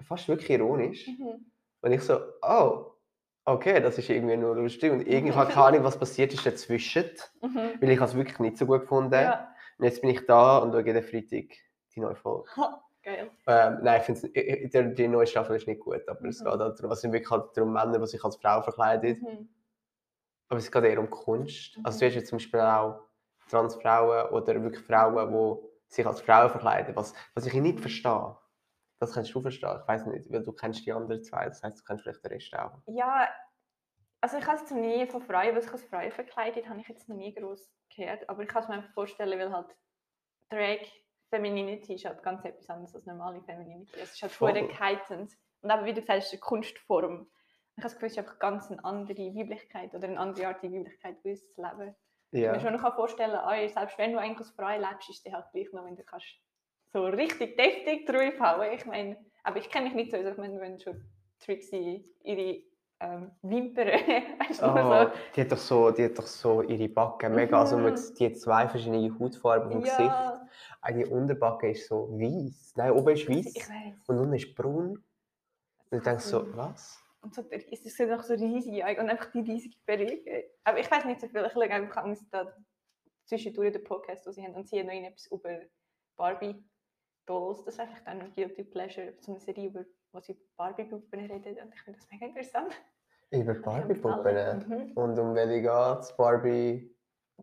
[0.01, 1.07] fast wirklich ironisch.
[1.07, 1.51] Mhm.
[1.85, 2.93] Und ich so, oh,
[3.45, 4.91] okay, das ist irgendwie nur lustig.
[4.91, 7.73] Und irgendwie habe ich keine Ahnung, was passiert ist dazwischen, Mhm.
[7.79, 9.13] weil ich es wirklich nicht so gut gefunden.
[9.13, 11.55] Ja, Und jetzt bin ich da und schaue jeden Freitag
[11.93, 12.49] die neue Folge.
[13.03, 13.29] geil.
[13.45, 16.45] Ähm, nein, ich finde die, die neue Staffel ist nicht gut, aber es Mhm.
[16.45, 19.19] geht halt darum, es sind wirklich halt darum Männer, die sich als Frau verkleiden.
[19.21, 19.49] Mhm.
[20.49, 21.77] Aber es geht eher um Kunst.
[21.83, 21.99] Also Mhm.
[21.99, 23.01] du hast jetzt zum Beispiel auch
[23.49, 26.95] Transfrauen oder wirklich Frauen, die sich als Frauen verkleiden.
[26.95, 28.35] Was, was ich nicht verstehe.
[29.05, 29.77] Das kannst du verstehen.
[29.81, 31.45] Ich weiß nicht, weil du kennst die anderen zwei.
[31.45, 32.81] Das heißt, du kennst vielleicht den Rest auch.
[32.87, 33.29] Ja,
[34.21, 36.87] also ich habe es noch nie von Frauen, was ich als Frau verkleidet habe ich
[36.87, 39.75] jetzt noch nie groß gehört, aber ich kann es mir einfach vorstellen, weil halt
[40.49, 40.79] Drag
[41.29, 43.91] Femininity ist halt ganz etwas anderes als normale Femininity.
[43.99, 44.49] Es ist halt Voll.
[44.51, 45.33] vorher geheitent.
[45.61, 47.27] Und aber wie du gesagt hast, es eine Kunstform.
[47.77, 50.63] Ich habe das Gefühl, es ist einfach ganz eine andere Weiblichkeit oder eine andere Art,
[50.63, 51.95] die Weiblichkeit bei uns zu leben.
[52.31, 52.51] Ich Ja.
[52.53, 55.45] mir schon noch vorstellen kann, selbst wenn du eigentlich als Frau lebst, ist es halt
[55.51, 56.27] gleich noch, wenn du kannst
[56.95, 58.71] so richtig deftig draufhauen.
[58.73, 61.03] Ich meine, aber ich kenne mich nicht so, also ich meine, wenn schon
[61.39, 62.63] Trixie ihre
[63.01, 63.87] ähm, Wimpern,
[64.39, 67.59] weißt du, Oh, die, hat doch so, die hat doch so ihre Backen mega.
[67.59, 68.15] Also man, Mhm.
[68.17, 69.75] die hat zwei verschiedene Hautfarben so.
[69.75, 69.99] im Gesicht.
[69.99, 70.47] Ja,
[70.81, 72.73] Eine Unterbacke ist so weiß.
[72.77, 75.03] Nein, oben ist ich weiß und unten ist braun.
[75.89, 76.55] Und ich denke so, Mhm.
[76.55, 77.01] was?
[77.21, 80.51] Und so, es sieht auch so riesig und einfach die riesige Belege.
[80.63, 82.53] Aber ich weiß nicht so viel, ich schaue einfach an da
[83.25, 85.59] zwischendurch den Podcast, den sie haben und sie haben noch etwas über
[86.15, 86.63] Barbie
[87.25, 87.63] Dolls.
[87.63, 91.19] Das ist einfach dann ein Guilty Pleasure, so eine Serie, über wo sie über Barbie-Puppen
[91.25, 92.71] reden und ich finde das mega interessant.
[93.31, 93.53] Über.
[93.61, 94.65] Barbie-Puppen.
[94.69, 94.91] Mhm.
[94.93, 96.15] Und um welche geht's?
[96.15, 96.91] Barbie.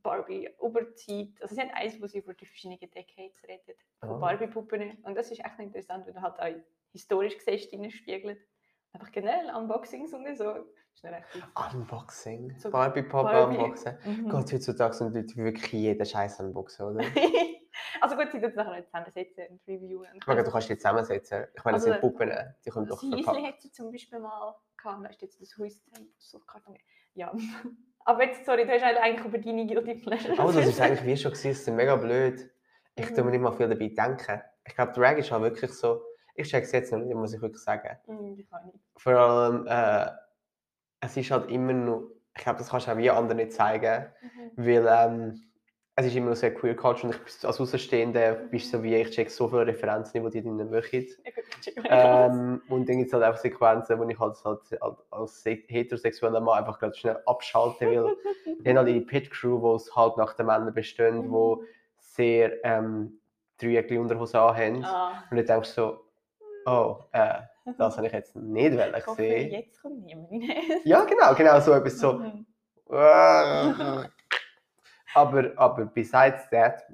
[0.02, 0.94] Barbie über die
[1.34, 1.42] Zeit.
[1.42, 4.18] Also sie haben eins, wo sie über die verschiedenen Decades reden, von Ah.
[4.18, 4.98] Barbie-Puppen.
[5.02, 8.38] Und das ist echt interessant, weil du halt auch historisch gesehen spiegelt.
[8.94, 10.44] Einfach generell Unboxings und so.
[11.02, 11.74] Das ist.
[11.74, 12.58] Unboxing.
[12.58, 13.56] So Barbie Pop Barbie.
[13.56, 13.94] Unboxing.
[14.04, 14.28] Mhm.
[14.28, 17.04] Gott, heutzutage sind Leute wirklich jeden Scheiß unboxen, oder?
[18.02, 20.06] also gut, sie tun es nachher nicht zusammensetzen und reviewen.
[20.14, 21.46] Ich meine, du kannst die zusammensetzen.
[21.54, 22.30] Ich meine, das Also, sind Puppen,
[22.64, 23.46] die können doch Das Häuschen verpackt.
[23.46, 25.04] hat sie zum Beispiel mal gehabt.
[25.04, 26.76] Da ist jetzt das Häuschen, so Karton.
[27.14, 27.32] Ja.
[28.04, 30.34] Aber jetzt, sorry, du hast eigentlich über deine Guilty Pleasure.
[30.38, 32.50] Oh, das ist eigentlich wie schon gewesen, das ist mega blöd.
[32.96, 33.30] Ich tue mir Mhm.
[33.30, 34.42] nicht mal viel dabei denken.
[34.64, 36.02] Ich glaube, Drag ist halt wirklich so.
[36.34, 37.96] Ich check es jetzt noch nicht, muss ich wirklich sagen.
[38.06, 38.78] Hm, ich weiß nicht.
[38.96, 40.10] Vor allem, äh,
[41.00, 42.10] es ist halt immer noch.
[42.36, 44.06] Ich glaube, das kannst du auch wie anderen nicht zeigen.
[44.20, 44.50] Mhm.
[44.56, 45.51] Weil ähm,
[46.02, 49.10] es ist immer noch sehr queer culture und ich als Außenstehender bist so wie ich
[49.10, 51.18] check so viele Referenzen, die die drin mal.
[51.88, 55.62] Ähm, und dann gibt es halt einfach Sequenzen, wo ich halt, halt, halt als se-
[55.68, 58.16] heterosexueller Mann einfach gerade schnell abschalte will.
[58.60, 61.62] Dann halt die Pit Crew, wo es halt nach den Männern bestehen, wo
[61.98, 63.18] sehr ähm,
[63.60, 64.84] Dreieckli Unterhose anhaben.
[64.84, 66.04] Ah, Und dann denkst du so,
[66.66, 67.40] oh, äh,
[67.78, 69.50] das habe ich jetzt nicht wollen ich hoffe, gesehen.
[69.50, 70.30] jetzt kommt niemand.
[70.84, 72.20] Ja, genau, genau so etwas so.
[75.14, 75.20] Mhm.
[75.20, 76.84] aber, aber besides that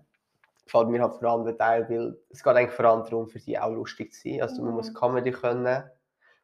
[0.64, 3.38] gefällt mir halt vor allem der Teil, weil es geht eigentlich vor allem darum, für
[3.38, 4.42] die auch lustig zu sein.
[4.42, 4.94] Also man muss Mhm.
[4.94, 5.90] Comedy können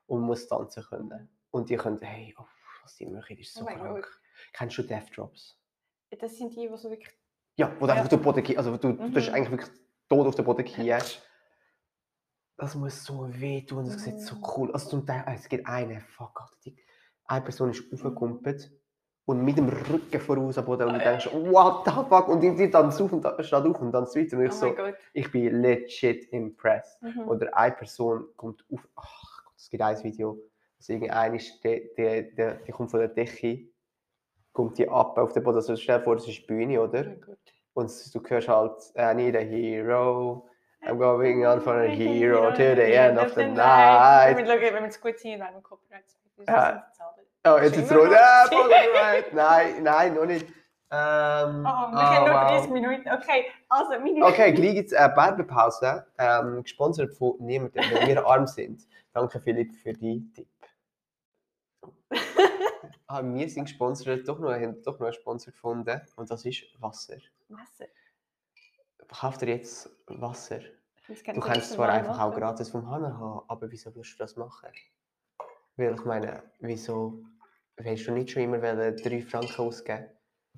[0.07, 1.29] und man muss tanzen können.
[1.51, 2.45] Und die können, hey, oh,
[2.83, 4.07] was die machen, ist so Oh krank.
[4.53, 5.59] Kennst du Death Drops?
[6.19, 7.11] Das sind die, die so wirklich.
[7.57, 7.93] Ja, wo du Ja.
[7.93, 9.17] einfach auf den Boden gehst, also du, du Mhm.
[9.17, 9.71] eigentlich wirklich
[10.09, 11.23] tot auf den Boden gehst.
[12.57, 14.45] Das muss so weh tun, das sieht so Mhm.
[14.57, 14.89] cool aus.
[14.89, 16.77] Zum Teil, es gibt eine, fuck, Alter, die,
[17.27, 18.73] eine Person ist aufgekumpelt
[19.27, 22.55] und mit dem Rücken voraus am Boden und du denkst, what the fuck, und die,
[22.55, 24.75] die tanzt auf und steht auf und tanzt weiter und ich Oh so,
[25.15, 27.01] ich bin legit impressed.
[27.03, 27.29] Mhm.
[27.29, 30.39] Oder eine Person kommt auf, ach Gott, es gibt ein Video,
[30.77, 33.67] dass irgendeine ist, die, die, die, die kommt von der Decke,
[34.53, 36.85] kommt die ab auf den Boden, also stell dir vor, das ist die Bühne, Oh
[36.85, 37.05] oder?
[37.05, 37.39] Gott.
[37.73, 40.49] Und du hörst halt, I need a hero,
[40.83, 44.37] I'm going on for a hero to the end of the night.
[44.37, 46.05] wenn wir es gut sehen, dann Copyright.
[46.47, 46.87] Ja.
[47.47, 48.09] Oh, jetzt ist es rot.
[48.11, 48.49] Ah.
[49.33, 50.47] Nein, nein, noch nicht.
[50.91, 52.51] Ähm, Oh, wir ah, haben nur wow.
[52.51, 53.09] 30 Minuten.
[53.11, 54.25] Okay, also meine.
[54.25, 58.87] Okay, gleich gibt es eine Werbepause, ähm, gesponsert von niemandem, weil wir arm sind.
[59.13, 60.49] Danke Philipp für die Tipp.
[63.09, 66.63] ah, wir sind gesponsert, doch noch, haben doch noch einen Sponsor gefunden und das ist
[66.81, 67.17] Wasser.
[67.49, 67.87] Wasser.
[69.09, 70.61] Kauf dir jetzt Wasser.
[71.07, 72.41] Du kannst zwar einfach auch machen.
[72.41, 74.71] gratis vom Hanna haben, aber wieso willst du das machen?
[75.77, 77.25] Weil ich meine, wieso
[77.77, 80.09] willst du nicht schon immer wollen 3 Franken ausgeben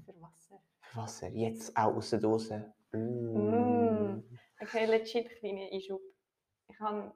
[0.04, 0.60] Für Wasser.
[0.80, 1.28] für Wasser?
[1.28, 2.72] Jetzt auch aus der Dose.
[2.92, 2.98] Mm.
[2.98, 4.24] Mm.
[4.60, 6.00] Okay, legit kleiner Einschub.
[6.70, 7.12] Ich habe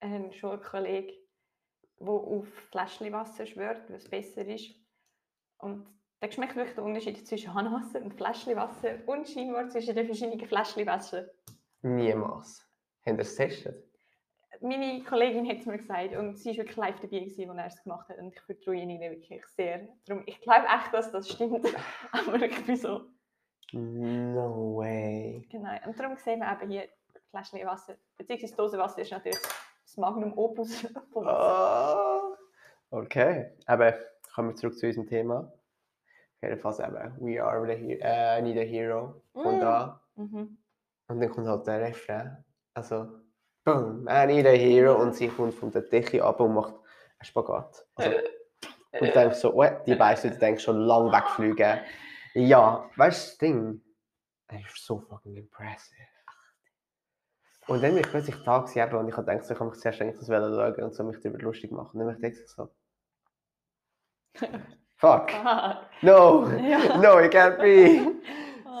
[0.00, 1.16] einen Schulkollegen,
[2.00, 4.74] der auf Fläschchenwasser schwört, was besser ist.
[5.58, 5.86] Und
[6.20, 11.28] da schmeckt wirklich der Unterschied zwischen Hahnwasser und Fläschchenwasser und scheinbar zwischen den verschiedenen Fläschchenwasser.
[11.82, 12.64] Niemals.
[13.04, 13.84] Haben ihr es getestet?
[14.62, 17.66] Meine Kollegin hat es mir gesagt und sie war wirklich live dabei, gewesen, als er
[17.66, 18.18] es gemacht hat.
[18.18, 19.88] Und ich vertraue ihnen wirklich sehr.
[20.06, 21.66] Darum, ich glaube echt, dass das stimmt.
[22.12, 23.02] Aber ich bin so.
[23.72, 25.46] No way.
[25.50, 25.70] Genau.
[25.86, 26.88] Und darum sehen wir eben hier
[27.30, 27.94] Fläschchen Wasser.
[28.18, 30.80] Beziehungsweise Dosenwasser ist natürlich das Magnum Opus
[31.12, 31.96] von Wasser.
[31.96, 32.36] Ah.
[32.90, 33.94] Okay, aber
[34.34, 35.50] kommen wir zurück zu unserem Thema.
[36.42, 39.22] Jedenfalls eben, we are the he äh, need a hero.
[39.32, 39.60] Und Mm.
[39.60, 40.00] da.
[40.16, 40.58] Mhm.
[41.08, 42.44] Und dann kommt halt der Refrain.
[42.74, 43.21] Also,
[43.64, 45.00] boom, I a hero.
[45.00, 47.86] Und sie kommt von der Decke ab und macht einen Spagat.
[47.94, 48.16] Also,
[48.92, 51.80] und ich denke so, oh, die beiden Leute denken schon lang wegfliegen.
[52.34, 53.82] Ja, weißt du, das Ding,
[54.48, 56.06] er ist so fucking impressive.
[57.68, 59.78] Und dann bin ich plötzlich da gewesen, und ich habe gedacht, so, ich kann mich
[59.78, 62.00] zuerst eigentlich das schauen und so mich darüber lustig machen.
[62.00, 62.68] Und dann habe ich gedacht, so,
[64.96, 65.30] fuck,
[66.02, 68.12] no, no, it can't be.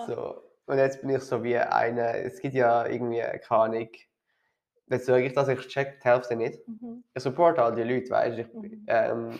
[0.06, 3.88] So, und jetzt bin ich so wie eine, es gibt ja irgendwie, keine Ahnung,
[4.92, 6.66] jetzt sage ich das, ich check die Hälfte nicht.
[6.68, 7.02] Mhm.
[7.14, 8.84] Ich support all die Leute, weißt du, Mhm.
[8.86, 9.30] ähm,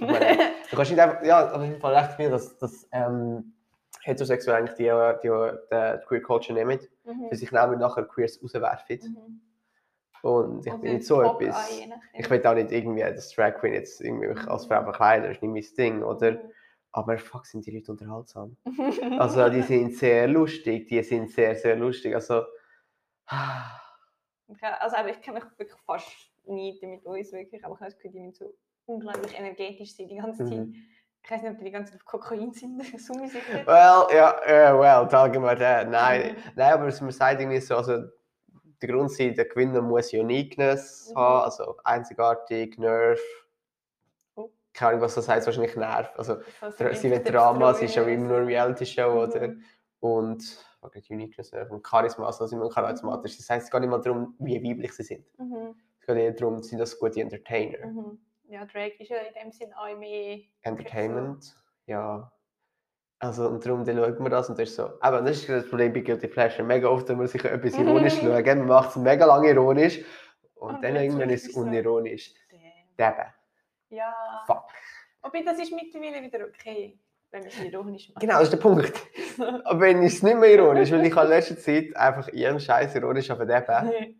[0.71, 3.53] Du kannst nicht einfach, ja, auf jeden Fall recht viel, dass, dass ähm,
[4.03, 4.85] heterosexuell eigentlich die,
[5.23, 7.29] die, die, die Queer Culture nehmen, Mhm.
[7.29, 8.99] für sich nehmen und nachher Queers rauswerfen.
[9.03, 9.41] Mhm.
[10.23, 11.81] Und ich Oder bin nicht so Pop etwas.
[12.15, 15.37] Ich will auch nicht irgendwie das Drag Queen jetzt irgendwie mich als Frau verkleiden, das
[15.37, 16.38] ist nicht mein Ding, oder?
[16.93, 18.57] Aber fuck, sind die Leute unterhaltsam.
[18.65, 18.93] Mhm.
[19.19, 22.15] Also die sind sehr lustig, die sind sehr, sehr lustig.
[22.15, 22.43] Also,
[23.31, 23.37] Ich,
[24.61, 26.09] also aber ich kenne mich wirklich fast
[26.45, 27.65] nie damit aus, wirklich.
[27.65, 28.55] Aber ich habe das Gefühl, die müssen so
[28.87, 30.59] unglaublich energetisch sein die ganze Zeit.
[30.59, 30.75] Mhm.
[31.25, 32.83] Ich weiß nicht, ob die die ganze Zeit auf Kokain sind.
[33.01, 33.65] so sicher.
[33.67, 35.88] well, ja, äh, well, talking about that.
[35.88, 36.37] Nein, Mhm.
[36.57, 38.03] nein, aber man sagt irgendwie so, also
[38.83, 41.19] der Grund sein, der Gewinner muss Uniqueness Mhm.
[41.19, 43.21] haben, also einzigartig, Nerv.
[44.35, 44.51] Oh.
[44.75, 46.11] Keine Ahnung, was das heißt, wahrscheinlich Nerv.
[46.17, 49.49] Also, Also sie der Drama, sie ist ja immer nur Reality-Show, oder?
[49.49, 49.65] Mhm.
[50.01, 53.37] Und okay, Uniqueness Nerv und Charisma, also sind wir charismatisch.
[53.38, 55.27] Das heißt, es geht nicht mal darum, wie weiblich sie sind.
[55.38, 55.75] Mhm.
[56.01, 57.87] Es geht eher darum, sind das gute Entertainer.
[57.87, 58.18] Mhm.
[58.49, 60.40] Ja, Drag ist ja in dem Sinn auch mehr.
[60.62, 62.31] Entertainment, ja.
[63.18, 64.90] Also, und darum dann schaut man das und das ist so.
[65.01, 66.64] Aber das ist das Problem bei Guilty Pleasure.
[66.66, 68.27] Mega oft, wenn man sich etwas ironisch Mhm.
[68.33, 70.05] schaut, man macht es mega lange ironisch
[70.57, 71.61] und, Und dann irgendwann ist es so.
[71.61, 72.35] unironisch.
[72.99, 73.33] Deben.
[73.90, 74.12] Ja.
[74.47, 74.64] Fuck.
[75.23, 76.99] Wobei, das ist mittlerweile wieder okay,
[77.33, 78.21] wenn man es ironisch macht.
[78.21, 78.92] Genau, das ist der Punkt.
[79.64, 82.95] Aber wenn ich es nicht mehr ironisch, weil ich in letzter Zeit einfach ihren Scheiß
[82.95, 83.64] ironisch auf Deben.
[83.64, 84.14] Same.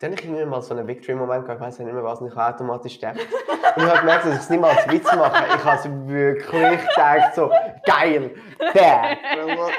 [0.00, 2.28] Dann habe ich immer mal so einen Victory-Moment gehabt, ich weiß nicht mehr was, und
[2.28, 3.18] ich habe automatisch sterben.
[3.18, 5.44] Und ich habe gemerkt, dass ich es nicht mal als Witz mache.
[5.44, 7.50] Ich habe es wirklich gedacht, so,
[7.84, 8.36] geil,
[8.74, 9.18] der.
[9.26, 9.78] Das ist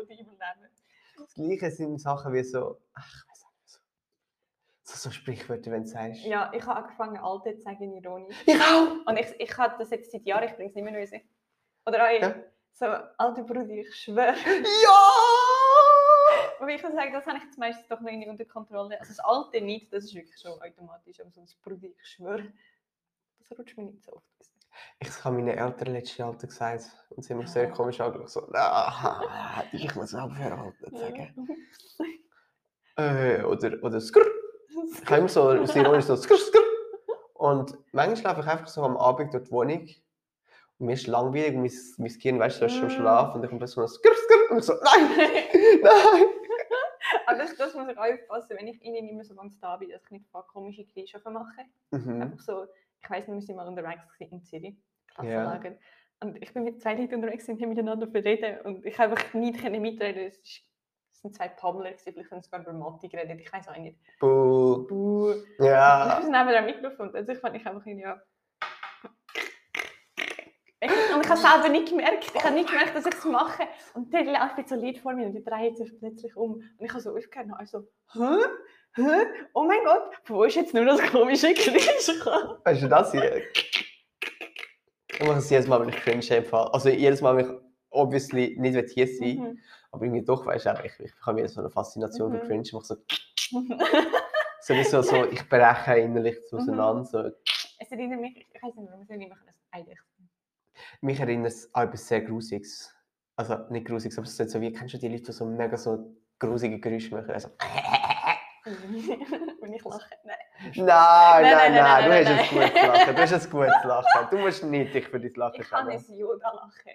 [0.00, 1.10] der Tiefpunkt von.
[1.16, 3.78] Das Gleiche sind Sachen wie so, ach, ich weiß nicht, so,
[4.88, 6.24] so, so Sprichwörter, wenn du sagst.
[6.24, 8.34] Ja, ich habe angefangen, alte zu sagen, ironisch.
[8.46, 9.06] Ich auch!
[9.06, 11.10] Und ich, ich habe das jetzt seit Jahren, ich bringe es nicht mehr raus.
[11.86, 12.34] Oder auch Ja.
[12.72, 12.86] so,
[13.18, 14.34] alte Bruder, ich schwöre.
[14.34, 14.98] Ja!
[16.60, 18.98] Aber ich kann sagen, das habe ich jetzt meistens doch noch irgendwie unter Kontrolle.
[19.00, 21.20] Also das alte nicht, das ist wirklich schon automatisch.
[21.20, 22.52] Aber so das Bruder, ich schwöre,
[23.38, 24.50] das rutscht mir nicht so oft raus.
[25.00, 28.30] Ich habe meinen Eltern letztes Jahr gesagt und sie haben mich sehr komisch angeschaut.
[28.30, 31.48] So, ah, ich muss aufhören zu sagen.
[32.96, 34.26] Äh, oder, oder skrr.
[34.92, 36.60] Ich habe immer so aus ironisch so skrr, skrr.
[37.34, 39.88] Und manchmal laufe ich einfach so am Abend durch die Wohnung
[40.78, 42.90] und mir ist langweilig und mein, mein Kind, weißt du, ist schon Mm.
[42.90, 45.10] schlafen und ich komme plötzlich so skrr, skrr und ich so, nein,
[45.82, 46.26] nein.
[47.26, 49.90] Aber das, das muss ich aufpassen, wenn ich ihnen nicht mehr so ganz da bin,
[49.90, 51.62] dass ich nicht ein paar komische Klischees mache.
[51.90, 52.22] Mhm.
[52.22, 52.64] Einfach so,
[53.02, 54.76] ich weiß nicht, wir sind mal unterwegs in Zürich,
[55.16, 55.22] Ja.
[55.44, 55.76] Klassenlager.
[56.20, 59.32] Und ich bin mit zwei Leuten unterwegs und haben miteinander verreden und ich habe einfach
[59.34, 60.26] nicht mitreden.
[60.26, 60.62] Es ist-
[61.18, 63.98] es sind zwei Paddler, vielleicht haben sogar über Mathe geredet, ich weiß auch nicht.
[64.20, 64.86] Buh.
[64.86, 65.34] Buh.
[65.58, 66.18] Ja.
[66.18, 67.16] Ich bin nebenan mitgefunden.
[67.16, 68.22] Also ich fand ich einfach irgendwie, ja.
[70.80, 73.64] Und ich habe selber nicht gemerkt, ich habe nicht gemerkt, dass ich es mache.
[73.94, 76.52] Und der läuft so Lied vor mir und die dreht sich plötzlich um.
[76.52, 77.80] Und ich habe so aufgehört und also,
[78.12, 78.36] hä?
[78.94, 79.26] Hä?
[79.54, 82.08] Oh mein Gott, wo ist jetzt nur das komische Geräusch?
[82.64, 83.42] Weißt du das hier?
[85.10, 86.72] Ich mache es jedes Mal, wenn ich cringe habe.
[86.72, 89.58] Also jedes Mal, wenn ich obviously nicht will hier sein Mhm.
[89.92, 92.46] aber irgendwie doch, weißt du, ich, ich habe wieder so eine Faszination für Mhm.
[92.46, 92.62] cringe.
[92.62, 92.96] Ich mache so,
[94.60, 96.58] sowieso so, ich breche innerlich Mhm.
[96.58, 97.04] auseinander.
[97.04, 97.30] So.
[97.78, 99.98] Es erinnert mich, ich weiß nicht, erinnert mich an das eigentlich.
[101.00, 102.94] Mich erinnert es an etwas sehr Grusiges.
[103.36, 105.76] Also nicht Grusiges, aber es ist so wie, kennst du die Leute, die so mega
[105.76, 107.30] so grusige Geräusche machen.
[107.30, 107.48] Also,
[108.64, 110.14] Wenn ich lache.
[110.24, 110.36] Nein.
[110.76, 113.14] nein, nein, nein, nein, du hast ein gutes Lachen.
[113.16, 114.28] Du hast ein gutes Lachen.
[114.30, 116.04] Du musst nicht dich für dein Lachen Ich kann schämen.
[116.06, 116.92] ein Yoda-Lachen.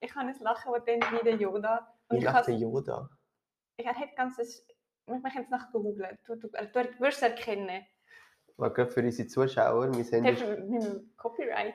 [0.00, 1.94] Ich kann ein Lachen, das dann wie der Yoda.
[2.08, 3.08] Und Wie ich lacht der Yoda?
[3.78, 4.66] ich hätte ganzes.
[5.06, 6.18] Wir können es nachher googeln.
[6.26, 7.86] Du, du, du, wirst es erkennen.
[8.56, 10.24] Mal gerade für unsere Zuschauer, wir sind...
[10.26, 11.74] Das ist mit dem Copyright.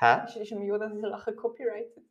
[0.00, 0.24] Hä?
[0.24, 2.02] Ist, ist im Yoda sein Lachen copyrighted?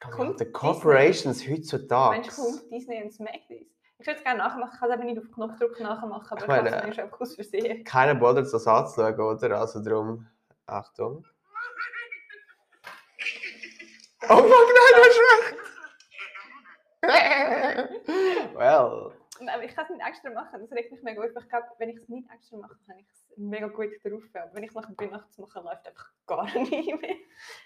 [0.00, 0.44] Verdammt, die?
[0.50, 2.16] Corporations heutzutage.
[2.20, 3.58] Mensch, kommt Disney und Smack das.
[4.00, 6.42] Ich würde es gerne nachmachen, ich kann es eben nicht auf Knopfdruck nachmachen, aber Ich
[6.42, 7.84] ich, kann meine- es schon aus Versehen.
[7.84, 9.60] Keiner bothert das anzuschauen, oder?
[9.60, 10.26] Also darum...
[10.66, 11.24] Achtung.
[14.24, 15.56] Oh fuck, nein, du hast recht!
[18.56, 19.12] well...
[19.46, 21.28] Aber ich kann es nicht extra machen, das regt mich mega auf.
[21.28, 24.22] Ich glaube, wenn ich es nicht extra mache, kann ich es mega gut drauf.
[24.34, 27.14] Aber wenn ich es nachher bin, nachts mache, läuft einfach gar nicht mehr.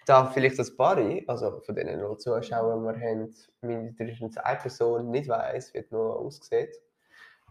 [0.05, 5.28] Da vielleicht das Pari, also von denen noch Zuschauern, wir haben, mindestens eine Person nicht
[5.30, 6.78] weiss, wie es noch aussieht,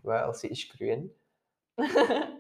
[0.04, 1.12] weil sie ist grün.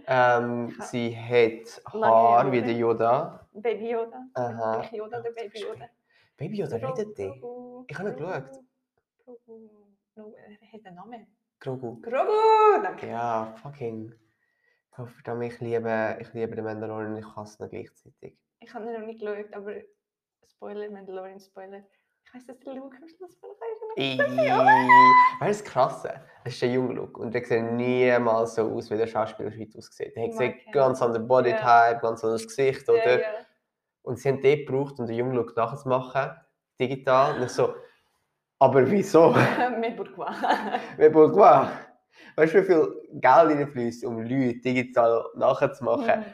[0.07, 0.85] Ähm, Ja.
[0.85, 3.47] sie hat Haar wie der Yoda.
[3.53, 4.23] Baby Yoda.
[4.33, 4.83] Aha.
[4.91, 5.85] Yoda oder Baby Yoda?
[6.37, 7.15] Baby Yoda redet.
[7.15, 8.59] Grogu, Ich habe geschaut.
[9.25, 9.69] Grogu.
[10.15, 11.27] No, er hat einen Namen.
[11.59, 12.01] Grogu.
[12.01, 12.81] Grogu!
[12.83, 13.07] Danke.
[13.07, 14.13] Ja, fucking.
[14.91, 18.37] Verdammt, ich liebe, ich liebe den Mandalorian und ich hasse ihn gleichzeitig.
[18.59, 19.73] Ich habe ihn noch nicht geschaut, aber
[20.47, 21.83] Spoiler, Mandalorian Spoiler.
[22.23, 23.49] Ich weiß, dass der Luke am Schluss der
[23.97, 26.21] Weißt du, das Krasse?
[26.43, 29.77] Es ist der junge Look und der sieht niemals so aus, wie der Schauspieler heute
[29.77, 30.15] aussieht.
[30.15, 30.71] Der hat ihn.
[30.71, 33.19] ganz anderen Bodytype, ganz anderes Gesicht, oder?
[33.19, 33.40] Ja, ja.
[34.03, 36.31] Und sie haben den gebraucht, um den jungen Look nachzumachen,
[36.79, 37.35] digital.
[37.35, 37.73] Und ich so,
[38.61, 39.35] aber wieso?
[39.79, 40.35] Mit Bourgeois.
[40.99, 41.67] Mais pourquoi?
[42.35, 46.19] Weißt du, wie viel Geld reinfließt, um Leute digital nachzumachen?
[46.19, 46.25] Mhm.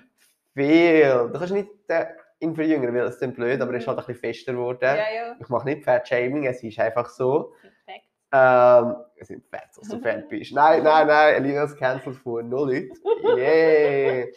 [0.54, 1.30] Viel.
[1.32, 2.08] Du kannst nicht äh,
[2.40, 4.80] ihn verjüngern, weil es dann blöd, aber er ist halt ein bisschen fester geworden.
[4.82, 5.36] Ja, ja.
[5.40, 7.54] Ich mache nicht Fat-Shaming, es ist einfach so.
[7.62, 8.08] Perfekt.
[8.34, 10.52] Ähm, es sind fett, dass du fett bist.
[10.52, 13.38] Nein, nein, nein, Elias cancelled von null Leuten.
[13.38, 14.34] Yay!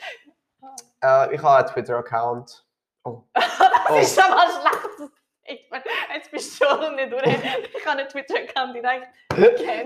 [1.03, 2.70] Äh, ich habe einen Twitter-Account.
[3.05, 3.25] Oh.
[3.35, 4.19] Schlecht.
[5.45, 5.83] Ich mein,
[6.15, 7.23] jetzt bist du schon nicht durch.
[7.27, 9.09] Ich habe einen Twitter-Account direkt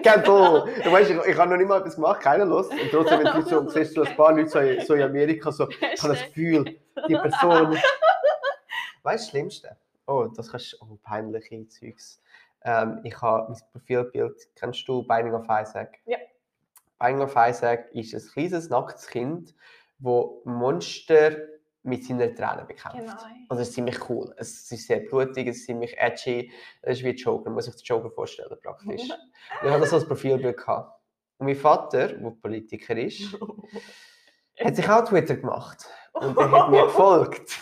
[0.04, 0.82] Cancel!
[0.82, 2.68] Du weißt, ich, ich habe noch nicht mal etwas gemacht, keiner los.
[2.68, 5.50] Und trotzdem, wenn du so siehst, so ein paar Leute so in, so in Amerika,
[5.52, 6.64] so, ich habe das Gefühl,
[7.08, 7.72] die Person.
[9.02, 9.76] Weißt du, das Schlimmste?
[10.06, 12.20] Oh, das kannst oh, peinliche Zeugs.
[12.62, 15.98] Ähm, ich habe mein Profilbild, kennst du Binding of Isaac?
[16.06, 16.18] Ja.
[16.98, 19.54] Binding of Isaac ist ein kleines, nacktes Kind,
[19.98, 21.36] das Monster
[21.84, 22.98] mit seinen Tränen bekämpft.
[22.98, 23.12] Genau.
[23.48, 24.34] Also es ist ziemlich cool.
[24.38, 26.50] Es ist sehr blutig, es ist ziemlich edgy.
[26.82, 29.02] Es ist wie Joker, man muss sich den Joker vorstellen praktisch.
[29.62, 30.56] Ich hatte das als Profilbild.
[30.56, 31.00] Gehabt.
[31.38, 33.36] Und mein Vater, der Politiker ist,
[34.60, 35.86] hat sich auch Twitter gemacht.
[36.12, 37.58] Und er hat mir gefolgt.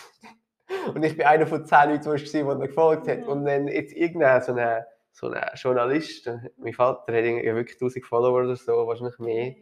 [0.93, 3.19] Und ich bin einer von zehn Leuten, die der gefolgt hat.
[3.19, 3.27] Mhm.
[3.27, 8.43] Und dann jetzt irgendein so ein so Journalist, mein Vater hat irgendwie wirklich 1000 Follower
[8.43, 9.55] oder so, wahrscheinlich mehr.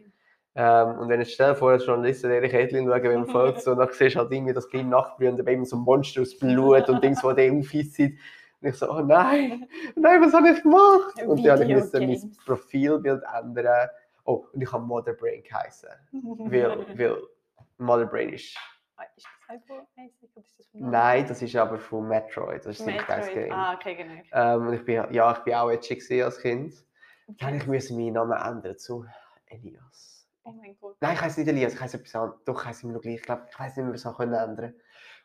[0.54, 3.26] Ähm, und wenn ich stell dir vor, als Journalist in Erich Edlin schauen, wenn man
[3.30, 5.84] folgt, so, dann siehst du halt irgendwie das kleine Nachtbrühe und dann eben so ein
[5.84, 8.00] Monster aus Blut und Dings, wo der aufheizt.
[8.00, 11.24] Und ich so, oh nein, nein, was habe ich gemacht?
[11.26, 12.38] Und dann habe ich müssen mein.
[12.46, 13.90] Profilbild ändern.
[14.26, 15.90] Oh, und ich habe Mother Brain geheißen.
[16.12, 17.18] Weil, weil
[17.78, 18.56] Mother Brain ist.
[19.48, 19.88] Das oder
[20.46, 22.66] ist das von Nein, das ist aber von Metroid.
[22.66, 23.34] Das ist Metroid.
[23.34, 23.52] Game.
[23.52, 24.22] Ah, okay, genau.
[24.32, 26.74] Ähm, und ich bin, ja, ich bin auch edgy als Kind.
[27.40, 29.06] Dann ich musste meinen Namen ändern zu
[29.48, 30.11] Elias.
[30.44, 30.98] Oh mein Gott.
[31.02, 32.44] Nein, ich heiße nicht Elias, ich heiße etwas anderes.
[32.46, 33.16] Doch, ich heiße immer noch gleich.
[33.16, 34.74] Ich glaube, ich weiß nicht mehr, was ich können ändern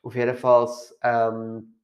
[0.02, 0.68] Auf jeden Fall,
[1.02, 1.80] ähm,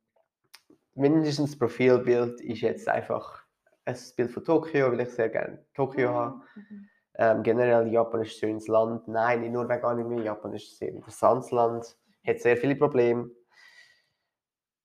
[0.94, 3.42] mindestens das Profilbild ist jetzt einfach
[3.84, 6.42] ein Bild von Tokio, weil ich sehr gerne Tokio habe.
[6.54, 6.88] Mhm.
[7.14, 9.08] Ähm, generell, Japan ist ein schönes Land.
[9.08, 11.96] Nein, nicht nur wegen Anime, Japan ist ein sehr interessantes Land.
[12.26, 13.30] Hat sehr viele Probleme.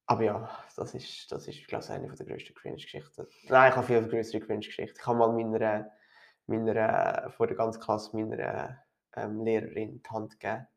[0.07, 3.27] Aber ja, das ist, das ist glaube ich, eine der grössten Cringe-Geschichten.
[3.49, 4.97] Nein, ich habe viel größere Cringe-Geschichten.
[4.97, 5.91] Ich habe mal meiner,
[6.47, 8.81] meiner, vor der ganzen Klasse meiner
[9.15, 10.67] ähm, Lehrerin die Hand gegeben.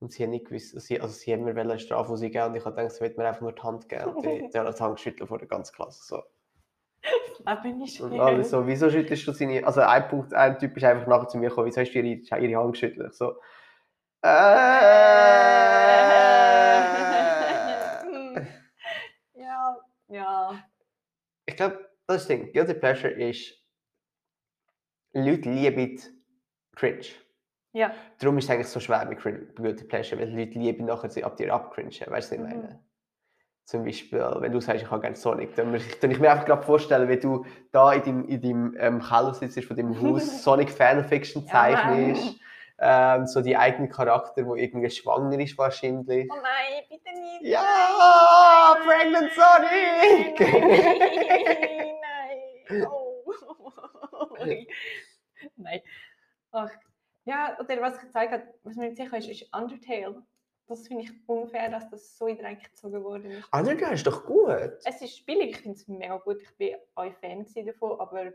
[0.00, 2.64] Und sie hat nicht gewusst, sie, also sie hat mir eine Strafe geben und ich
[2.64, 4.04] habe gedacht, sie wird mir einfach nur die Hand geben.
[4.04, 6.02] Und die, die hat die Hand geschüttelt vor der ganzen Klasse.
[6.02, 6.22] So.
[7.46, 8.20] Leben ist Und schön.
[8.20, 9.66] alle so, wieso schüttelst du seine...
[9.66, 12.40] Also ein Punkt, ein Typ ist einfach nachher zu mir gekommen, wieso hast du ihre,
[12.40, 13.14] ihre Hand geschüttelt?
[13.14, 13.34] So...
[14.22, 14.28] Äh,
[19.32, 20.64] ja, ja.
[21.46, 22.52] ich glaube, das ist das Ding.
[22.52, 23.59] Guilty Pleasure ist...
[25.12, 26.00] Leute lieben
[26.76, 27.06] Cringe.
[27.72, 27.92] Ja.
[28.18, 31.22] Darum ist es eigentlich so schwer mit Cringe, Guilty Pleasure, weil Leute lieben nachher sie
[31.24, 31.90] ab dir abcringen.
[31.92, 32.44] Weißt du, was ich Mhm.
[32.62, 32.84] meine?
[33.64, 36.62] Zum Beispiel, wenn du sagst, ich habe gerne Sonic, dann muss ich, mir einfach gerade
[36.62, 40.70] vorstellen, wie du da in deinem, in deinem ähm, Keller sitzt von deinem Haus, Sonic
[40.70, 42.34] Fanfiction Ja, zeichnest,
[42.80, 46.28] ähm, so die eigene Charakter, wo irgendwie schwanger ist wahrscheinlich.
[46.32, 47.42] Oh nein, bitte nicht.
[47.42, 50.40] Ja, Pregnant Sonic!
[50.40, 51.94] Nein,
[52.70, 52.86] nein.
[52.90, 53.32] Oh.
[54.38, 54.68] Sorry.
[55.56, 55.80] Nein.
[56.52, 56.70] Ach,
[57.24, 60.22] ja, oder was ich gezeigt habe, was mir nicht sicher ist, ist Undertale.
[60.66, 63.52] Das finde ich unfair, dass das so in den Dreck gezogen worden ist.
[63.52, 64.72] Undertale ist doch gut.
[64.84, 66.40] Es ist billig, ich finde es mega gut.
[66.42, 68.32] Ich bin auch Fan gewesen davon, aber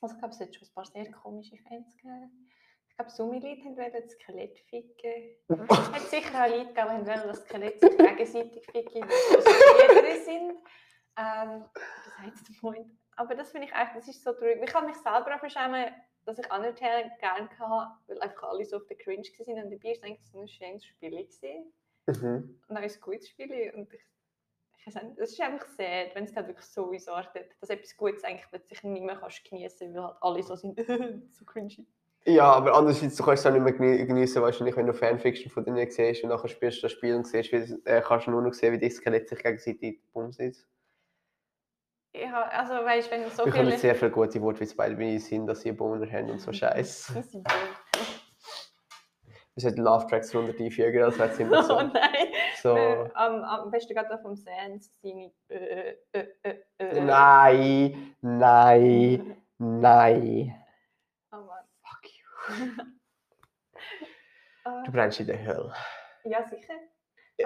[0.00, 2.50] also ich glaube, es hat schon ein paar sehr komische Fans gegeben.
[2.90, 5.68] Ich glaube, so viele Leute wollten das Skelett ficken.
[5.68, 10.24] Es hat sicher auch Leute gegeben, die wollten das Skelett gegenseitig ficken, weil sie Brüder
[10.24, 10.50] sind.
[11.16, 12.90] Ähm, das heißt der Point.
[13.16, 14.60] Aber das finde ich eigentlich, das ist so traurig.
[14.62, 15.86] Ich kann mich selber auch verschämen,
[16.24, 19.64] dass ich Undertale gerne hatte, weil einfach alle so auf der Cringe waren.
[19.64, 21.10] Und dabei war es eigentlich so ein schönes Spiel.
[21.10, 21.72] Gewesen.
[22.06, 22.60] Mhm.
[22.68, 23.72] Und auch ein gutes Spiel.
[23.74, 24.00] Und ich,
[24.78, 27.96] ich weiß nicht, es ist einfach sad, wenn es dann wirklich so ausartet, dass etwas
[27.96, 30.78] Gutes eigentlich plötzlich nicht mehr kannst geniessen kannst, weil halt alle so sind,
[31.32, 31.86] so cringy.
[32.26, 35.50] Ja, aber andererseits, du kannst es auch nicht mehr geni- genießen, wahrscheinlich, wenn du Fanfiction
[35.50, 38.30] von denen siehst und nachher spielst du das Spiel und siehst, wie, äh, kannst du
[38.30, 40.56] nur noch sehen, wie die Skelette sich gegenseitig bumsen.
[42.14, 45.18] Ja, also weißt wenn so Wir haben sehr viele gute Worte, wie es beide wie
[45.18, 47.12] sind, dass sie Bohnen haben und so Scheiß.
[49.56, 51.80] Wir sollten Love Tracks runter einfügen, das wäre ziemlich Oh so.
[51.82, 52.26] nein!
[52.60, 52.76] so.
[52.76, 55.30] Äh, am, am besten gerade vom Sans seine...
[55.48, 60.54] Äh, äh, äh, äh, Nein, nein, nein.
[61.32, 61.64] Oh Mann.
[61.82, 62.64] Fuck you.
[62.64, 62.68] Äh,
[64.86, 65.74] Du brennst in der Hölle.
[66.24, 66.72] ja, sicher.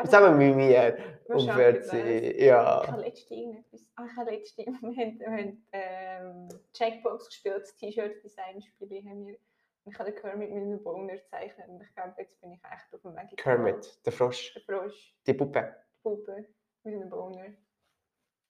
[0.04, 0.98] Zusammen mit mir.
[1.24, 2.86] Und schauen, wird wie sie, Ich ja.
[2.86, 3.86] habe letztens irgendetwas...
[3.96, 4.66] Ah, ich habe letztens...
[4.82, 9.36] Wir haben, wir haben ähm, Checkbox gespielt, das T-Shirt-Design-Spiel haben wir.
[9.84, 12.94] Ich habe den Kermit mit einem Boner gezeichnet und ich glaube, jetzt bin ich echt
[12.94, 13.36] auf dem Weg.
[13.38, 15.74] Kermit, der Frosch, Der Frosch, die Puppe.
[15.96, 16.44] die Puppe
[16.84, 17.46] mit einem Boner.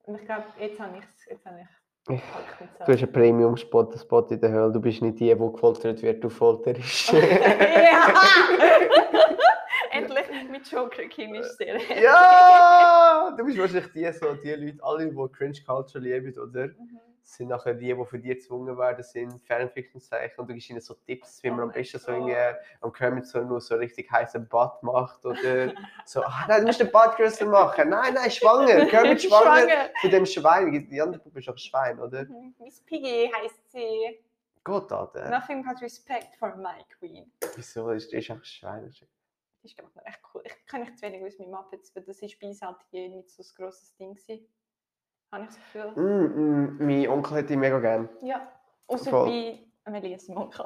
[0.05, 1.26] Und ich glaube, jetzt habe ich es...
[1.26, 2.20] Jetzt habe ich Ja.
[2.86, 4.72] Du hast einen Premium-Spot, ein Spot in der Hölle.
[4.72, 7.12] Du bist nicht die, die gefoltert wird, du folterst.
[7.12, 8.14] ja!
[10.59, 13.32] Mit Joker King ist sehr ja!
[13.36, 16.66] Du bist wahrscheinlich die, so, die Leute, alle, die Cringe Culture lieben, oder?
[16.66, 17.00] Mhm.
[17.22, 20.80] sind nachher die, die für dich gezwungen werden, sind Fanfiction zeichnen und du gibst ihnen
[20.80, 22.34] so Tipps, wie Oh man am mein besten so irgendwie
[22.80, 25.72] am Kermit so nur so richtig heißen Bad macht oder
[26.04, 30.11] so, ah, nein, du musst den Bad größer machen, nein, nein, schwanger, Kermit schwanger, von
[30.11, 32.24] dem Schwein, die andere Puppe ist auch ein Schwein, oder?
[32.24, 32.54] Mhm.
[32.59, 34.18] Miss Piggy heißt sie.
[34.64, 37.30] Gott, Alter, Nothing but respect for my queen.
[37.54, 38.86] wieso ist ist ein Schwein?
[38.86, 39.06] Das
[39.69, 40.43] ist glaub ich, echt cool.
[40.45, 43.09] Ich kenne nicht zu wenig aus meinem Muppets, weil das ist bei uns halt hier
[43.09, 44.47] nicht so ein grosses Ding gewesen.
[45.33, 45.93] Habe ich das Gefühl.
[45.97, 48.09] Mm, mm, mein Onkel hätte ich mega gern.
[48.23, 48.51] Ja.
[48.87, 49.29] Außer Voll.
[49.29, 50.64] bei Amelia Simonkel.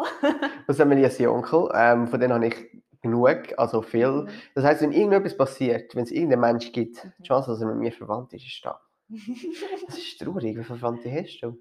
[0.67, 4.29] Das haben wir jetzt Onkel, ähm, von denen habe ich genug, also viel.
[4.55, 7.13] Das heisst, wenn irgendetwas passiert, wenn es irgendeinen Mensch gibt, Mhm.
[7.19, 8.81] die Chance, dass er mit mir verwandt ist, ist da.
[9.09, 11.59] Das ist traurig, wie viele Verwandte hast du?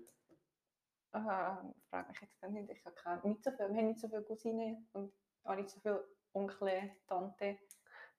[1.14, 1.58] Ah,
[1.90, 2.70] frage mich jetzt gar nicht.
[2.70, 3.68] Ich habe keine, nicht so viel.
[3.70, 5.12] Wir haben nicht so viele Cousinen und
[5.44, 7.58] auch nicht so viele Onkel, Tante.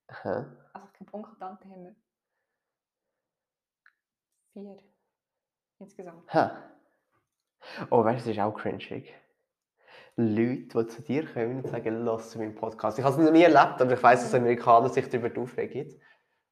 [0.09, 0.57] Aha.
[0.73, 1.97] Also ich glaube, Onkel, Tante haben wir
[4.53, 4.79] vier
[5.79, 6.33] insgesamt.
[6.33, 6.71] Ha.
[7.91, 9.15] Oh, weißt du, das ist auch cringig.
[10.17, 12.99] Leute, die zu dir kommen und sagen, lass meinen Podcast.
[12.99, 16.01] Ich habe es noch nie erlebt, aber ich weiß, dass Amerikaner sich darüber aufregen.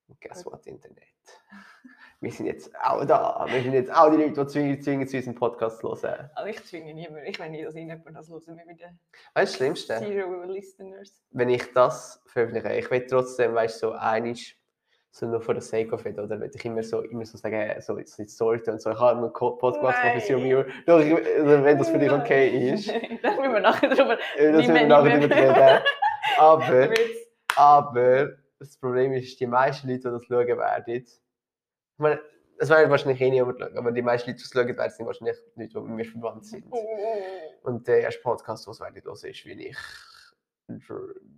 [0.09, 1.05] Und guess what, Internet?
[2.23, 3.47] Wir sind jetzt auch da.
[3.49, 6.31] Wir sind jetzt auch die Leute, die zwingen, zwingen zu unserem Podcast zu hören.
[6.35, 7.27] Also ich zwinge niemanden.
[7.27, 8.95] Ich will nicht, dass irgendjemand das hören wieder Weißt
[9.35, 9.99] du, das Schlimmste?
[9.99, 11.23] Zero Listeners.
[11.31, 14.61] Wenn ich das veröffentliche, ich will trotzdem, weißt du, so einig
[15.13, 17.81] so nur for the sake of it, oder will ich immer so, immer so sagen,
[17.81, 20.49] so, so Story und so, ich habe einen Podcast gemacht für Zero Nein.
[20.49, 20.65] Mirror.
[20.87, 22.89] Doch, also, wenn das für dich okay ist,
[23.23, 25.85] da müssen wir nachher drüber äh, das müssen wir nachher drüber reden.
[26.39, 26.91] Aber,
[27.57, 31.05] aber, das Problem ist, die meisten Leute, die das schauen werden,
[32.01, 32.21] meine,
[32.59, 35.07] es werden wahrscheinlich eh niemand schauen, aber die meisten Leute, die es schauen werden, sind
[35.07, 36.65] wahrscheinlich Leute, die mit mir verwandt sind.
[37.63, 39.77] Und der erste Podcast, den es werden hören, ist, wie ich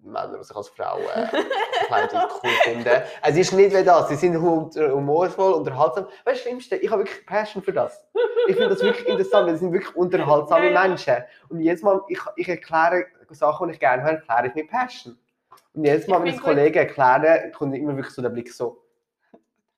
[0.02, 1.02] Männer, die sich als Frauen
[1.86, 3.02] Kleidung cool finden.
[3.22, 6.04] Es ist nicht wie das, sie sind hum- humorvoll, unterhaltsam.
[6.04, 8.04] Weißt du, das Schlimmste, ich habe wirklich Passion für das.
[8.46, 10.88] Ich finde das wirklich interessant, weil sie sind wirklich unterhaltsame Ja, ja.
[10.88, 11.16] Menschen.
[11.48, 15.18] Und jedes Mal, ich, ich erkläre Sachen, die ich gerne höre, erkläre ich mit Passion.
[15.74, 18.81] Und jedes Mal, wenn ich es Kollegen erkläre, kommt immer wirklich so der Blick so,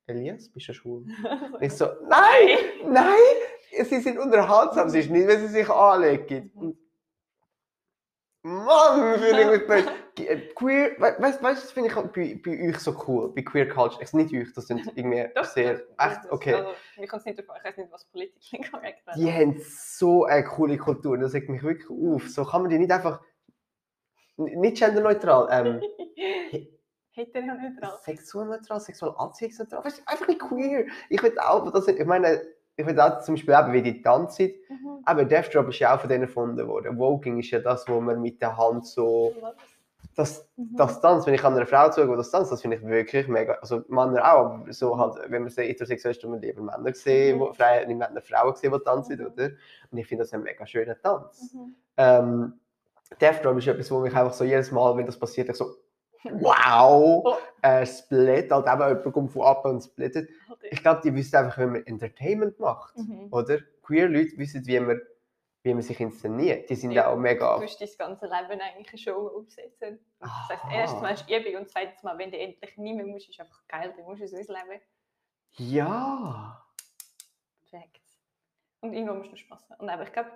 [0.06, 1.04] Elias, bist du schwul?
[1.52, 6.50] Und ich so, nein, nein, sie sind unterhaltsam, es ist nicht, wenn sie sich anlegen.
[6.54, 6.78] Und
[8.42, 9.78] Mann, finde ich mit bei
[10.22, 13.40] äh, Queer, we- weißt du, das finde ich auch bei, bei euch so cool, bei
[13.42, 14.02] Queer Culture.
[14.02, 16.54] Ich nicht euch, das sind irgendwie Doch, sehr, echt, okay.
[16.54, 19.18] Also, es nicht davon, ich weiß nicht, was politisch korrekt wäre.
[19.18, 22.28] Die haben so eine coole Kultur, das regt mich wirklich auf.
[22.28, 23.22] So kann man die nicht einfach,
[24.36, 25.80] nicht genderneutral, ähm,
[27.16, 28.00] Er drauf.
[28.04, 30.86] sexualneutral, sexualanziehungsneutral, weißt du, einfach nicht queer.
[31.08, 32.42] Ich will auch, das, ich meine,
[32.76, 34.54] ich will auch zum Beispiel eben wie die Tanzzeit,
[35.04, 36.98] aber Death Drop ist ja auch von denen erfunden worden.
[36.98, 39.32] Woking ist ja das, wo man mit der Hand so
[40.16, 40.76] das, Mhm.
[40.76, 43.54] das Tanz, wenn ich an einer Frau zugehe, das Tanz, das finde ich wirklich mega.
[43.54, 47.36] Also Männer auch, aber so halt, wenn man sehr heterosexuell ist, man lieber Männer gesehen,
[47.36, 47.40] Mhm.
[47.40, 49.26] wo, Frauen, nicht Männer, Frauen gesehen, die tanzen, Mhm.
[49.26, 49.50] oder?
[49.90, 51.52] Und ich finde das ein mega schöner Tanz.
[51.54, 51.74] Mhm.
[51.96, 52.60] Ähm,
[53.20, 55.74] Death Drop ist etwas, wo mich einfach so jedes Mal, wenn das passiert, ich so,
[56.32, 57.36] wow, Oh.
[57.62, 60.28] äh, Split, halt eben jemand kommt von ab und splittet.
[60.70, 63.28] Ich glaube, die wissen einfach, wie man Entertainment macht, Mhm.
[63.32, 63.58] oder?
[63.82, 65.00] Queer Leute wissen, wie man,
[65.62, 66.68] wie man sich inszeniert.
[66.70, 67.56] Die sind Ja, auch mega...
[67.56, 69.98] Du musst dein ganze Leben eigentlich eine Show aufsetzen.
[70.20, 70.72] Das heißt, Aha.
[70.74, 73.66] erstens mal ist Übung und zweitens mal, wenn du endlich nicht mehr musst, ist einfach
[73.68, 74.80] geil, dann musst du es ausleben.
[75.56, 76.64] Ja.
[77.70, 78.00] Perfekt.
[78.80, 79.80] Und irgendwo musst du Spaß haben.
[79.80, 80.30] Und aber ich glaube,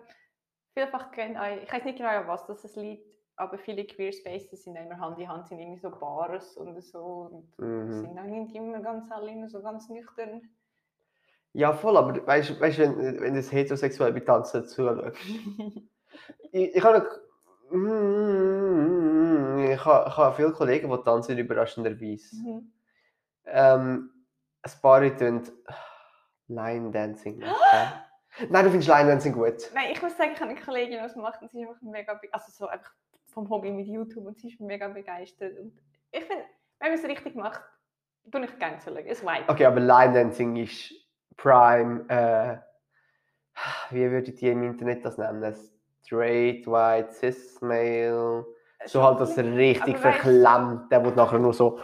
[0.74, 3.06] vielfach gehen auch, ich weiß nicht genau, was das liegt,
[3.38, 7.30] aber viele Queer Spaces sind immer Hand in Hand, sind irgendwie so Bars und so.
[7.30, 7.92] Und Mhm.
[7.92, 10.42] sind auch nicht immer ganz alle immer so ganz nüchtern.
[11.54, 15.16] Ja, voll, aber weißt du, wenn, wenn du das heterosexuell bei Tanzen zuschaust,
[16.52, 17.08] ich, ich habe
[17.70, 22.36] Mm, ich habe, ich habe viele Kollegen, die tanzen, überraschenderweise.
[22.36, 22.72] Mhm.
[23.44, 24.10] Ähm,
[24.62, 25.42] ein paar tun
[26.48, 27.40] Line Dancing.
[28.48, 29.70] Nein, du findest Line Dancing gut.
[29.74, 31.82] Nein, ich muss sagen, ich habe eine Kollegin, die es macht und sie ist einfach
[31.82, 32.92] mega, also so einfach
[33.38, 35.56] vom Hobby mit YouTube und sie ist mega begeistert.
[35.58, 35.78] Und
[36.10, 36.44] ich finde,
[36.80, 37.62] wenn man es richtig macht,
[38.32, 38.90] tue ich gerne zu.
[38.96, 39.44] Es vibe.
[39.48, 40.92] Okay, aber Line Dancing ist
[41.36, 42.04] Prime.
[42.08, 42.56] Äh,
[43.94, 45.54] wie würde ich die im Internet das nennen?
[46.04, 48.44] Straight, white, cis male.
[48.86, 51.78] So halt das richtig Aber weißt- verklemmt, der wird nachher nur so.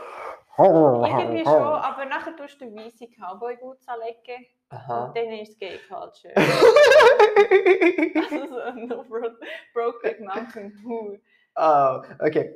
[0.56, 5.06] Irgendwie schon, aber nachher tust du weisse Cowboy-Boots anlegen Aha.
[5.06, 6.32] und dann ist es Gay Culture.
[8.14, 9.30] also so no bro
[9.74, 10.72] Brokeback Mountain.
[10.84, 11.16] Huh.
[11.54, 12.54] Ah, okay.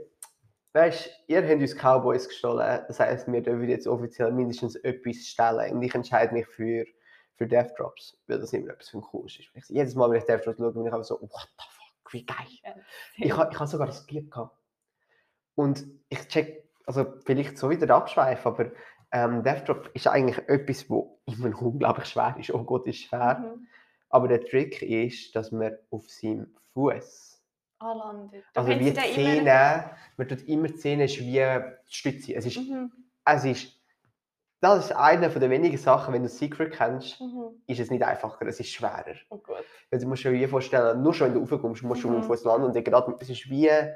[0.72, 2.82] Weißt du, ihr habt uns Cowboys gestohlen.
[2.86, 5.74] Das heisst, wir dürfen jetzt offiziell mindestens etwas stellen.
[5.74, 6.84] Und ich entscheide mich für,
[7.36, 9.38] für Death Drops, weil das immer etwas für cool ist.
[9.38, 12.12] Ich, jedes Mal, wenn ich Death Drops schaue, bin ich einfach so, what the fuck,
[12.12, 12.36] wie geil.
[12.64, 12.74] Ja.
[13.16, 14.56] Ich habe ich ha sogar das Bier gehabt.
[15.54, 18.70] Und ich check, also vielleicht so wieder abschweifen, aber
[19.10, 22.52] ähm, Death Drop ist eigentlich etwas, wo immer unglaublich schwer ist.
[22.52, 23.38] Oh Gott, ist schwer.
[23.38, 23.66] Mhm.
[24.10, 27.27] Aber der Trick ist, dass man auf seinem Fuß
[27.80, 28.44] Anlandet.
[28.54, 32.34] Also wie die Zähne, man tut immer die Zähne ist wie die Stütze.
[32.34, 32.90] Es ist, Mhm.
[33.24, 33.72] es ist,
[34.60, 37.62] das ist eine von den wenigen Sachen, wenn du Secret kennst, Mhm.
[37.66, 39.14] ist es nicht einfacher, es ist schwerer.
[39.30, 39.64] Oh Gott.
[39.90, 42.22] Weil du musst dir wie vorstellen, nur schon wenn du raufkommst, musst du Mhm.
[42.24, 43.94] Fuß landen und gerade, es ist wie äh,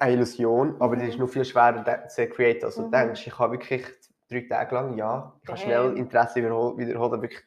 [0.00, 1.20] eine Illusion, aber es ist Mhm.
[1.20, 2.90] nur viel schwerer zu createn, als du Mhm.
[2.90, 3.26] denkst.
[3.26, 3.86] Ich habe wirklich
[4.30, 5.96] drei Tage lang, ja, ich habe schnell.
[5.96, 7.42] Interesse wiederholt, wiederholt aber wirklich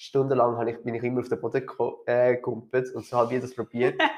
[0.00, 1.66] stundenlang habe ich, bin ich immer auf den Boden
[2.06, 4.00] äh, und so habe ich das probiert.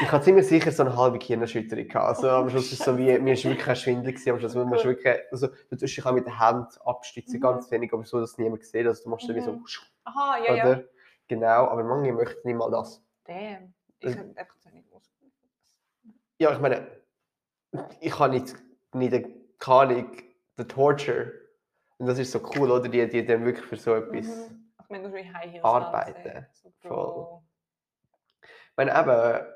[0.00, 2.06] Ich habe ziemlich sicher so eine halbe Gehirnerschütterung gehabt.
[2.08, 4.30] Also am Schluss ist es so wie, mir ist wirklich ein Schwindel gewesen.
[4.30, 7.40] Am Schluss man muss wirklich, also du tust dich auch mit der Hand abstützen, Mhm.
[7.40, 8.86] ganz wenig, aber so, dass niemand sieht.
[8.86, 9.64] Also du machst dann wie so, Mhm.
[10.04, 10.78] Aha, ja, oder?
[10.78, 10.84] ja.
[11.28, 13.04] Genau, aber manche möchten nicht mal das.
[13.24, 13.74] Damn.
[14.00, 15.12] Ich habe einfach so nicht gewusst.
[16.38, 16.86] Ja, ich meine,
[18.00, 18.56] ich habe nicht,
[18.94, 20.12] nicht eine keine Ahnung,
[20.58, 21.32] der Torture.
[21.98, 22.88] Und das ist so cool, oder?
[22.88, 24.26] Die, die dann wirklich für so etwas.
[24.50, 24.72] Mhm.
[24.82, 25.64] Ich meine, ist wie High Heels.
[25.64, 26.46] Arbeiten.
[26.52, 27.40] So, Voll.
[28.42, 29.46] Ich meine, eben,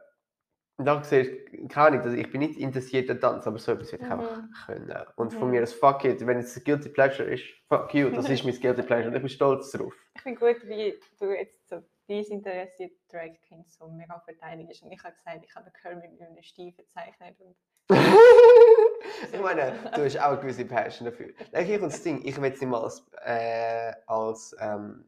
[0.78, 3.92] da siehst du, keine Ahnung, also ich bin nicht interessiert an Tanz, aber so etwas
[3.92, 4.52] würde ich einfach Mhm.
[4.66, 5.06] können.
[5.16, 5.54] Und von Mhm.
[5.54, 8.58] mir aus fuck it, wenn es ein Guilty Pleasure ist, fuck you, das ist mein
[8.60, 9.94] Guilty Pleasure und ich bin stolz drauf.
[10.14, 14.82] Ich finde gut, wie du jetzt so dieses interessiert Drag Queens so mega verteidigst.
[14.82, 17.36] Und ich habe gesagt, ich habe Kirby mit einem Stiefel gezeichnet.
[17.40, 17.56] Und
[19.32, 21.32] ich meine, du hast auch eine gewisse Passion dafür.
[21.52, 25.04] Nein, hier kommt das Ding, ich will es nicht mal als, äh, als, ähm,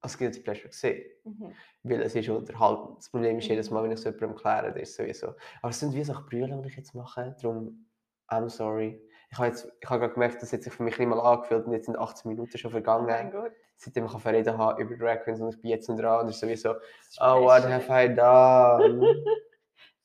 [0.00, 1.10] als Guilty Pleasure sehen.
[1.24, 1.52] mhm.
[1.82, 2.98] Weil es ist unterhaltend.
[2.98, 3.74] Das Problem ist, jedes Mhm.
[3.74, 5.34] Mal, wenn ich es jemandem erkläre, das ist sowieso.
[5.62, 7.36] Aber es sind wie so Brühe, die ich jetzt mache.
[7.40, 7.86] Darum,
[8.28, 9.00] I'm sorry.
[9.32, 11.64] Ich habe, jetzt, ich habe gerade gemerkt, das hat sich für mich nicht mal angefühlt
[11.64, 13.30] und jetzt sind 18 Minuten schon oh vergangen.
[13.30, 13.52] Gott.
[13.76, 16.34] Seitdem ich verreden habe über Drag Queens und ich bin jetzt noch dran und es
[16.34, 16.74] ist sowieso,
[17.20, 19.24] oh, what have I done?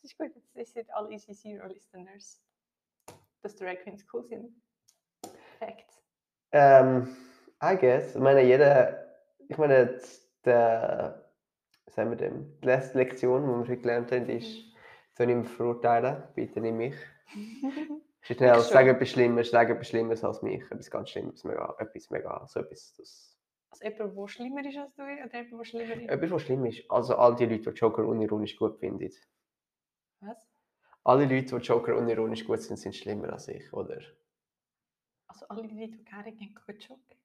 [0.01, 2.39] Das ist gut, das sind alle Easy Zero Listeners.
[3.41, 4.61] Dass Drag Queens cool sind.
[5.57, 5.99] Facts.
[6.51, 7.17] ähm,
[7.63, 8.13] I guess.
[8.13, 9.03] Ich meine, jeder,
[9.47, 9.99] ich meine,
[10.43, 11.31] der,
[11.87, 14.75] sagen wir dem, die letzte Lektion, die wir heute gelernt haben, ist,
[15.15, 16.95] du nicht mehr verurteilen, bitte nicht mich.
[18.25, 20.63] Schnell, Ich sag etwas Schlimmeres, sag etwas Schlimmeres als mich.
[20.71, 23.37] Etwas ganz Schlimmes, mega, etwas mega, so etwas, das...
[23.69, 26.09] Also jemand, der schlimmer ist als du oder jemand, der schlimmer ist?
[26.09, 26.89] Etwas, was schlimm ist.
[26.89, 29.11] Also all die Leute, die Joker unironisch gut finden.
[30.21, 30.47] Was?
[31.03, 33.99] Alle Leute, die Joker unironisch gut sind, sind schlimmer als ich, oder?
[35.27, 37.17] Also alle die Leute, die gerne gehen, gehen joggen.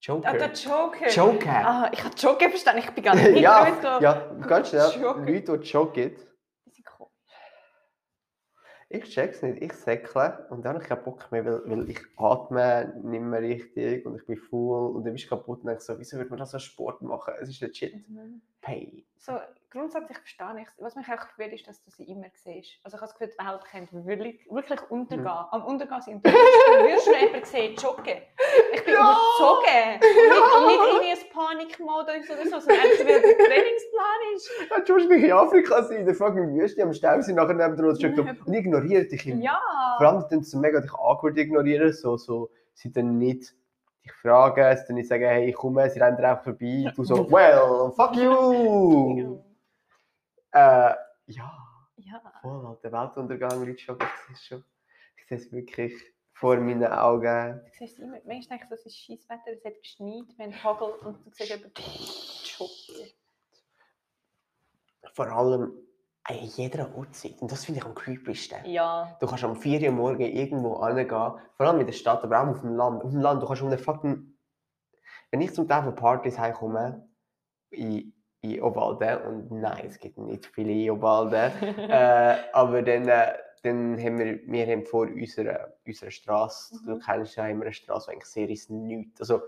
[0.00, 0.28] Joker?
[0.28, 1.08] Ah, der Joker!
[1.08, 1.66] Joker!
[1.66, 4.90] Ah, ich habe Joggen verstanden, ich bin ganz nicht ja, gut ja, ganz schnell.
[5.00, 5.20] Joker.
[5.20, 6.31] Leute, die komisch.
[8.92, 12.00] Ich check's nicht, ich säckle und dann habe ich keinen Bock mehr, weil, weil ich
[12.16, 15.82] atme nicht mehr richtig und ich bin full und dann bist du kaputt und denke
[15.82, 17.34] so, wieso würde man das als Sport machen?
[17.40, 17.94] Es ist legit.
[18.60, 19.02] Pain.
[19.16, 19.32] So,
[19.72, 22.78] grundsätzlich verstehe ich Was mich auch verwirrt, ist, dass du sie immer siehst.
[22.84, 25.24] Also ich habe das Gefühl, die Welt könnte wirklich, wirklich untergehen.
[25.24, 25.48] Mhm.
[25.50, 26.26] Am Untergehen sind.
[26.26, 28.18] Du wirst schon jemanden sehen, joggen.
[28.74, 29.16] Ich bin Ja!
[29.16, 30.00] überzogen.
[30.58, 34.50] Und nicht, nicht irgendwie ein Panikmodus oder so, sondern einfach, weil der Trainingsplan ist.
[34.70, 37.54] Ja, du musst nicht in Afrika sein, in der fucking Wüste am Stau sein, nachher
[37.54, 39.42] neben der Rotschrift und ignoriert dich immer.
[39.42, 39.60] Ja.
[39.98, 43.54] Vor allem, dann so mega dich awkward ignorieren, so, so, sie dann nicht
[44.04, 47.30] dich fragen, sie dann nicht sagen, hey, ich komme, sie rennen einfach vorbei, du so,
[47.30, 49.38] well, fuck you!
[50.52, 50.94] Äh,
[51.26, 51.58] ja,
[51.96, 52.22] Ja.
[52.42, 54.64] voll, der Weltuntergang, Leute, schon, ich sehe es schon,
[55.16, 55.94] ich sehe es wirklich
[56.34, 57.60] vor meinen Augen.
[57.64, 60.64] Du siehst immer, manchmal denke ich, es ist scheiß Wetter, es hat geschneit, wir haben
[60.64, 61.72] Hagel und du siehst jemanden
[62.58, 63.12] joggen.
[65.14, 65.72] Vor allem
[66.24, 68.64] an jeder Uhrzeit, und das finde ich am creepiesten.
[68.66, 69.16] Ja.
[69.20, 72.48] Du kannst am 4 Uhr morgen irgendwo hingehen, vor allem in der Stadt, aber auch
[72.48, 73.02] auf dem Land.
[73.02, 74.36] Auf dem Land, du kannst um eine fucking...
[75.30, 77.08] Wenn ich zum Teil von Partys heimkomme,
[77.70, 78.12] in,
[78.42, 83.96] in Obwalden, und nein, es gibt nicht viele in Obwalden, äh, aber dann, äh, dann
[84.02, 86.98] haben wir, wir haben vor unserer, unserer Straße, du Mhm.
[87.00, 89.20] kennst ja immer eine Straße, die eigentlich sehr ist nichts.
[89.20, 89.40] Also,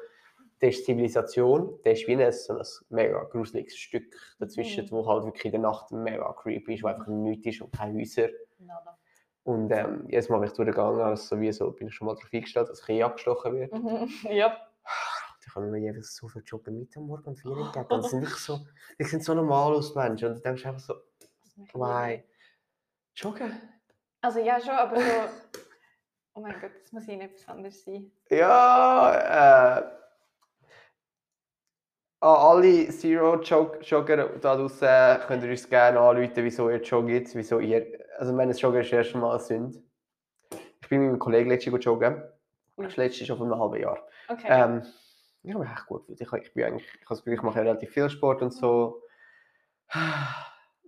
[0.60, 4.90] das ist Zivilisation, das ist wie ein, so ein mega gruseliges Stück dazwischen, Mhm.
[4.92, 7.98] wo halt wirklich in der Nacht mega creepy ist, wo einfach nichts ist und keine
[7.98, 8.28] Häuser.
[8.60, 8.96] Nada.
[9.42, 12.68] Und ähm, jedes Mal, wenn ich durchgegangen also sowieso bin ich schon mal darauf eingestellt,
[12.70, 13.76] dass ich eh abgestochen werde.
[13.76, 14.08] Mhm.
[14.30, 14.56] Ja.
[15.44, 17.86] Da kann mir jeweils so viel Joggen mit am Morgen und vier entgegen.
[17.86, 18.60] Und das sind wirklich so,
[18.98, 20.28] die sind so normal aus, Menschen.
[20.28, 20.94] Und du denkst einfach so,
[21.74, 22.24] why?
[23.14, 23.52] Joggen?
[24.20, 25.12] Also ja, schon, aber so.
[26.34, 28.10] Oh mein Gott, das muss ihnen etwas anderes sein.
[28.30, 30.04] Ja, äh.
[32.20, 37.86] An alle Zero-Jogger da draußen könnt ihr uns gerne anrufen, wieso ihr joggt, wieso ihr.
[38.18, 39.82] Also, meine Jogger ist das erste Mal sind.
[40.80, 42.22] Ich bin mit meinem Kollegen letztes Jahr joggen.
[42.76, 43.98] Das letzte schon vor einem halben Jahr.
[44.28, 44.46] Okay.
[44.48, 44.82] Ähm,
[45.44, 46.20] ich habe mich echt gut gefühlt.
[46.20, 49.02] Ich, ich, bin eigentlich, ich, habe das Gefühl, ich mache relativ viel Sport und so.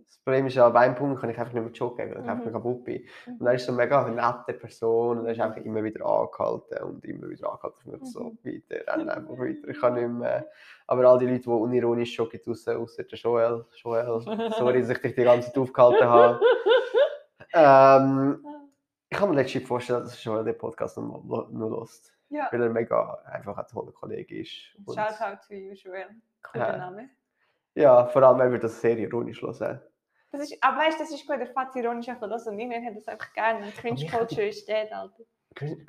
[0.08, 2.46] Das Problem ist, an einem Punkt kann ich einfach nicht mehr joggen, weil ich einfach
[2.46, 2.52] Mhm.
[2.52, 3.04] kaputt bin.
[3.26, 3.36] Mhm.
[3.38, 6.82] Und er ist so mega eine nette Person und er ist einfach immer wieder angehalten
[6.82, 7.92] und immer wieder angehalten.
[7.94, 8.38] Ich muss so Mhm.
[8.42, 9.68] weiter, rennen einfach weiter.
[9.68, 10.48] Ich kann nicht mehr.
[10.88, 14.20] Aber all die Leute, die unironisch joggen draussen, außer der Joel, Joel,
[14.58, 16.40] sorry, dass ich dich die ganze Zeit aufgehalten habe.
[17.52, 18.44] Ähm,
[19.08, 22.12] ich kann mir letztens vorstellen, dass Joel den Podcast noch, noch, noch lost.
[22.30, 22.48] Ja.
[22.50, 24.74] Weil er mega einfach ein toller Kollege ist.
[24.84, 26.08] Und, Shout out to you, Joel.
[26.42, 26.76] Cooler Ja.
[26.76, 27.10] Name.
[27.74, 29.80] ja, vor allem, er wird das sehr ironisch hören.
[30.32, 32.84] Das ist, aber weißt du, das ist gut, der Fazit ironisch einfach los und niemand
[32.84, 33.70] hat das einfach gerne.
[33.72, 35.22] Cringe Culture ist dead, Alter.
[35.54, 35.86] Cringe-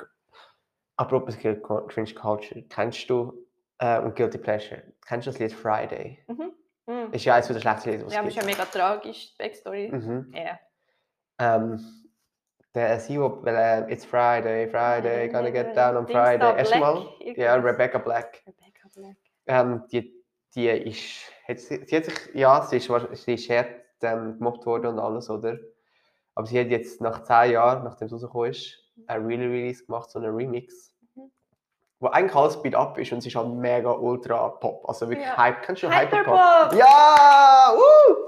[0.95, 3.45] Apropos Cringe Culture, kennst du
[3.79, 6.23] äh, und Guilty Pleasure, kennst du das Lied Friday?
[6.27, 6.53] Mhm.
[7.11, 8.57] Ist ja eines der schlechtesten Lieder, was Ja, aber es ist ja gibt.
[8.57, 9.89] mega tragisch, die Backstory.
[9.91, 10.33] Mhm.
[10.33, 10.59] Ja.
[11.39, 12.06] Ähm,
[12.75, 16.57] der CEO, weil äh, It's Friday, Friday, gonna get down on Friday.
[16.57, 17.55] Erst mal, Black, ja.
[17.55, 18.43] Rebecca Black.
[18.45, 19.17] Rebecca Black.
[19.47, 20.13] Ähm, die,
[20.53, 23.69] die ist, hat, sie, sie hat sich, ja, sie ist, sie ist hart
[24.01, 25.57] ähm, gemobbt worden und alles, oder?
[26.35, 30.19] Aber sie hat jetzt nach 10 Jahren, nachdem es rausgekommen ist, ein Re-Release gemacht, so
[30.19, 30.93] einen Remix.
[31.15, 31.31] Mhm.
[31.99, 34.87] Wo eigentlich alles Speed up ist und sie ist halt mega ultra Pop.
[34.87, 35.37] Also wirklich Ja.
[35.37, 35.63] Hype.
[35.63, 36.37] Kennst du Hyperpop?
[36.37, 36.73] Hyperpop!
[36.73, 37.73] Ja!
[37.73, 38.26] Uh!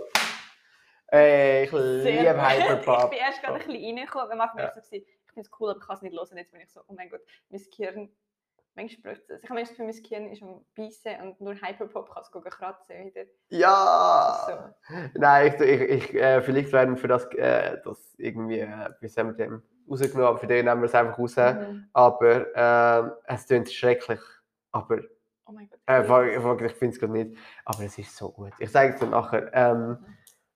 [1.11, 2.49] Ey, ich Sehr liebe.
[2.49, 3.03] Hyperpop.
[3.05, 4.73] Ich bin erst gerade ein bisschen reingekommen, wenn man Ja.
[4.73, 6.37] so ich finde es cool, aber ich kann es nicht hören.
[6.37, 8.09] Jetzt bin ich so, oh mein Gott, mein Gehirn,
[8.75, 9.43] manchmal braucht es.
[9.43, 13.05] Ich habe manchmal das mein Gehirn ist am Beißen und nur Hyperpop kann es kratzen
[13.05, 13.23] wieder.
[13.49, 14.73] Ja!
[14.87, 14.93] So.
[15.15, 19.45] Nein, ich, ich, ich, äh, vielleicht werden wir das, äh, das irgendwie, äh, sagen wir
[19.45, 21.35] dem, rausgenommen, aber für den nehmen wir es einfach raus.
[21.35, 21.89] Mhm.
[21.93, 24.19] Aber ähm, es klingt schrecklich.
[24.71, 24.99] Aber
[25.45, 25.79] Oh mein Gott.
[25.87, 27.37] äh, ich ich finde es gerade nicht.
[27.65, 28.51] Aber es ist so gut.
[28.59, 29.49] Ich sage es dir nachher.
[29.53, 29.97] Ähm,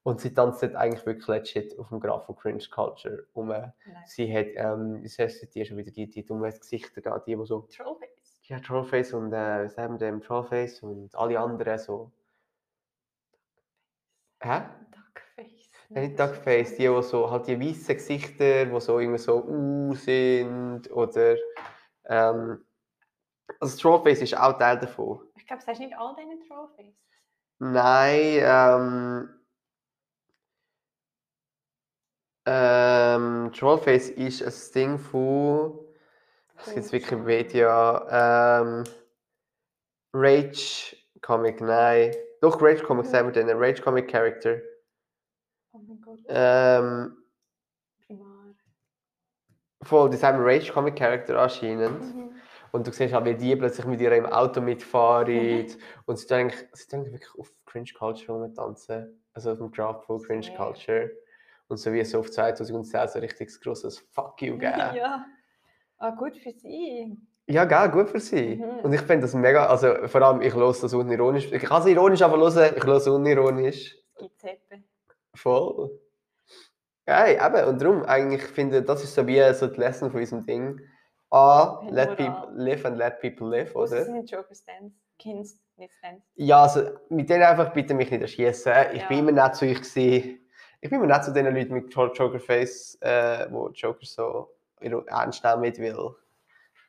[0.04, 3.48] und sie tanzt dort eigentlich wirklich legit auf dem Graph von Cringe Culture um.
[3.48, 3.74] Nein.
[4.06, 7.62] Sie hat, ähm, sie, die schon wieder, die, die dummen Gesichter da, die, die so,
[7.62, 8.42] Trollface.
[8.44, 12.12] ja, Trollface und, äh, was haben wir dem, Trollface und alle anderen so.
[14.42, 14.64] Hä?
[14.92, 15.72] Duckface.
[15.90, 19.94] Ja, nicht Duckface, die, die so, halt die weißen Gesichter, die so irgendwie so uh
[19.94, 21.38] sind oder
[22.06, 22.66] ähm,
[23.62, 25.22] also Trollface ist auch Teil davon.
[25.38, 26.94] Ich glaube, es heißt nicht all deine Trollface.
[27.60, 29.30] Nein, ähm,
[32.46, 35.80] ähm, Trollface ist ein Ding von,
[36.58, 38.84] es gibt Wikipedia, ähm,
[40.14, 44.60] Rage Comic, nein, doch Rage Comic, sagen wir den, Rage Comic Character.
[45.72, 46.20] Oh mein Gott.
[46.28, 47.18] Ähm,
[48.06, 48.54] Primar.
[49.82, 52.02] voll, die sagen Rage Comic Character anscheinend.
[52.16, 52.32] Mhm.
[52.72, 55.68] Und du siehst halt, wie die plötzlich mit ihr im Auto mitfahren Mhm.
[56.06, 59.24] und sie denken, sie denken wirklich auf Cringe Culture rumtanzen.
[59.34, 60.52] Also auf dem Draft von Cringe.
[60.56, 61.12] Culture.
[61.68, 64.74] Und so wie so auf 2010 so ein richtig grosses Fuck you geben.
[64.96, 65.26] ja.
[65.98, 67.18] Ah, gut für sie.
[67.48, 68.58] ja, geil, gut für sie.
[68.58, 68.80] Mhm.
[68.84, 71.52] Und ich finde das mega, also vor allem, ich höre das unironisch.
[71.52, 73.96] Ich kann es ironisch aber hören, ich höre es unironisch.
[74.18, 74.84] gibt es eben.
[75.34, 76.00] Voll.
[77.08, 80.20] Ja, eben, und darum, eigentlich finde ich, das ist so wie so die Lesson von
[80.20, 80.80] unserem Ding.
[81.32, 83.98] A, Hey, let people live and let people live, oder?
[84.00, 84.96] es sind Joker-Stands.
[85.20, 86.24] Kins, nicht Stands.
[86.36, 88.72] Ja, also mit denen einfach bitte mich nicht erschießen.
[88.94, 89.08] Ich Ja.
[89.08, 90.40] bin immer nett zu euch gewesen.
[90.84, 94.54] Ich bin immer nett zu den Leuten mit Jo- Joker Face, äh, wo Joker so
[95.08, 96.14] ernst nehmen will.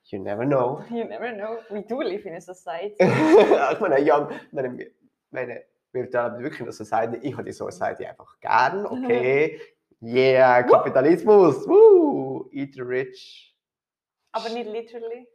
[0.06, 0.82] You never know.
[0.90, 1.58] You never know.
[1.70, 2.96] We do live in a society.
[2.98, 4.90] ich meine, ja, meine,
[5.30, 7.18] meine, wir leben wirklich in der Society.
[7.22, 9.60] Ich habe die Society einfach gern, okay.
[10.02, 11.64] Yeah, Kapitalismus.
[11.68, 13.54] Woo, eat the rich.
[14.32, 15.28] Aber nicht literally.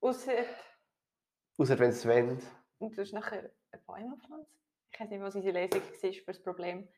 [0.00, 0.32] Außer
[1.58, 2.42] Außer wenn es wendet.
[2.78, 4.58] und du hast nachher eine Bäume pflanzen.
[4.90, 6.88] Ich weiß nicht, was unsere Lösung war für das Problem.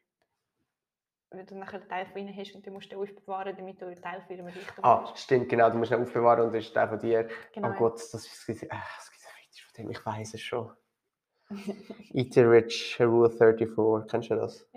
[1.36, 3.86] Wenn du nachher einen Teil von ihnen hast und du musst den aufbewahren, damit du
[3.86, 5.18] einen Teil von ihrem Reichtum Ah, hast.
[5.18, 5.70] stimmt, genau.
[5.70, 7.28] Du musst ihn aufbewahren und das ist der von dir.
[7.52, 7.70] Genau.
[7.70, 10.70] Oh Gott, das ist äh, das Schizophrenisch von dem, ich weiß es schon.
[12.12, 14.08] Eat Rich, Rule 34.
[14.10, 14.68] Kennst du das?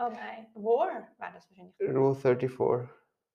[0.00, 0.46] Oh nein.
[0.54, 0.86] War
[1.18, 1.74] wäre das wahrscheinlich.
[1.80, 2.88] Rule 34.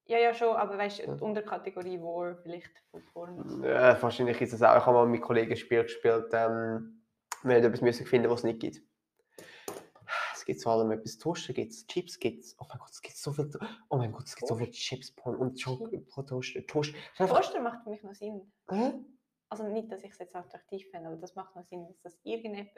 [0.05, 1.15] Ja, ja, schon, aber weißt du, Ja.
[1.15, 3.59] die Unterkategorie War vielleicht von Pornos.
[3.61, 4.77] Äh, wahrscheinlich ist es auch.
[4.77, 6.27] Ich habe mal mit Kollegen ein Spiel gespielt.
[6.33, 7.03] Ähm,
[7.43, 8.81] wir haben etwas müssen finden, was es nicht gibt.
[10.43, 11.17] Es gibt vor allem etwas.
[11.17, 12.57] Toaster gibt es, Chips gibt es.
[12.59, 13.49] Oh mein Gott, es gibt so viel.
[13.89, 16.67] Oh mein Gott, es gibt so viel Chips Porn und Chocolate pro Toaster.
[16.67, 16.89] Toast.
[16.89, 18.51] ist einfach- Toaster macht für mich noch Sinn.
[18.69, 18.91] Hä?
[19.47, 22.19] Also nicht, dass ich es jetzt attraktiv finde, aber das macht noch Sinn, dass das
[22.23, 22.71] irgendjemand...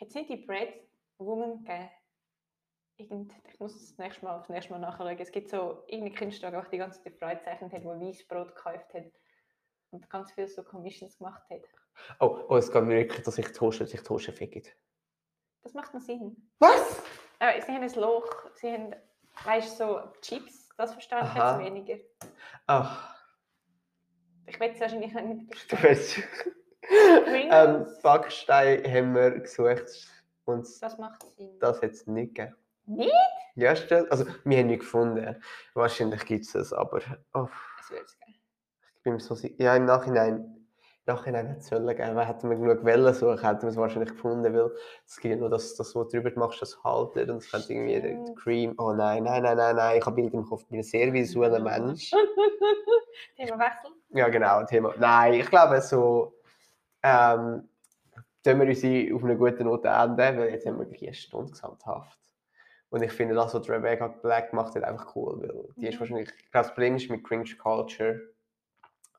[0.00, 0.86] Es nicht die Bread
[1.16, 1.88] Woman gegeben?
[2.98, 5.16] Irgend, ich muss das nächste Mal, aufs nächste Mal nachschauen.
[5.18, 8.92] Es gibt so irgendeine Künstlerin, die die ganze Zeit Freude gezeichnet hat, die Weissbrot gekauft
[8.92, 9.10] hat
[9.92, 11.62] und ganz viel so Commissions gemacht hat.
[12.20, 14.64] Oh, oh, es geht mir wirklich, dass ich Toaster, dass ich Toaster ficken.
[15.62, 16.36] Das macht noch Sinn.
[16.58, 17.02] Was?
[17.38, 18.94] Aber sie haben ein Loch, sie haben,
[19.44, 21.60] weißt du, so Chips, das verstehe ich Aha.
[21.60, 21.98] jetzt weniger.
[22.66, 23.14] Ach,
[24.46, 25.82] Ich will es wahrscheinlich nicht du verstehen.
[25.82, 26.18] weißt.
[27.50, 27.86] ähm?
[28.02, 30.08] Backstein haben wir gesucht
[30.44, 31.58] und Das macht Sinn.
[31.60, 32.56] das hat es nicht gegeben.
[32.86, 33.12] Nicht?
[33.54, 34.10] Ja, stimmt.
[34.10, 35.40] Also, wir haben nicht gefunden.
[35.74, 37.00] Wahrscheinlich gibt es es, aber
[37.34, 37.48] oh,
[37.80, 38.34] Es wird es geben.
[38.96, 39.54] ich bin mir so sicher.
[39.62, 40.61] Ja, im Nachhinein.
[41.04, 42.18] Im Nachhinein hätte es sollen geben.
[42.20, 44.70] Hätten wir genug Wellen suchen, hätten wir es wahrscheinlich gefunden, weil
[45.04, 47.72] es gibt ja nur das, das, was du drüber machst, das haltet und es könnte
[47.72, 48.34] irgendwie der.
[48.36, 48.74] Cream.
[48.78, 49.98] Oh nein, nein, nein, nein, nein.
[49.98, 50.62] Ich habe Bilder im Kopf.
[50.62, 52.12] Ich bin ein sehr visueller Mensch.
[53.36, 53.90] Themawechsel.
[54.10, 54.94] Ja, genau, Thema.
[54.98, 56.34] Nein, ich glaube so,
[57.02, 57.68] ähm,
[58.44, 61.50] tun wir unsere auf eine gute Note enden, weil jetzt haben wir gleich eine Stunde
[61.50, 62.18] gesamthaft.
[62.90, 66.00] Und ich finde das, was Rebecca Black macht, hat einfach cool, weil die ist Mhm.
[66.00, 68.20] wahrscheinlich, ich glaube, das Problem ist mit Cringe Culture,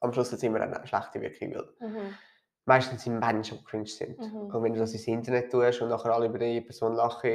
[0.03, 2.17] am Schluss es immer eine schlechte Wirkung, weil Mhm.
[2.65, 4.19] meistens sind Menschen, die cringe sind.
[4.19, 4.49] Mhm.
[4.51, 7.31] Und wenn du das ins Internet tust und nachher alle über die Person lachen,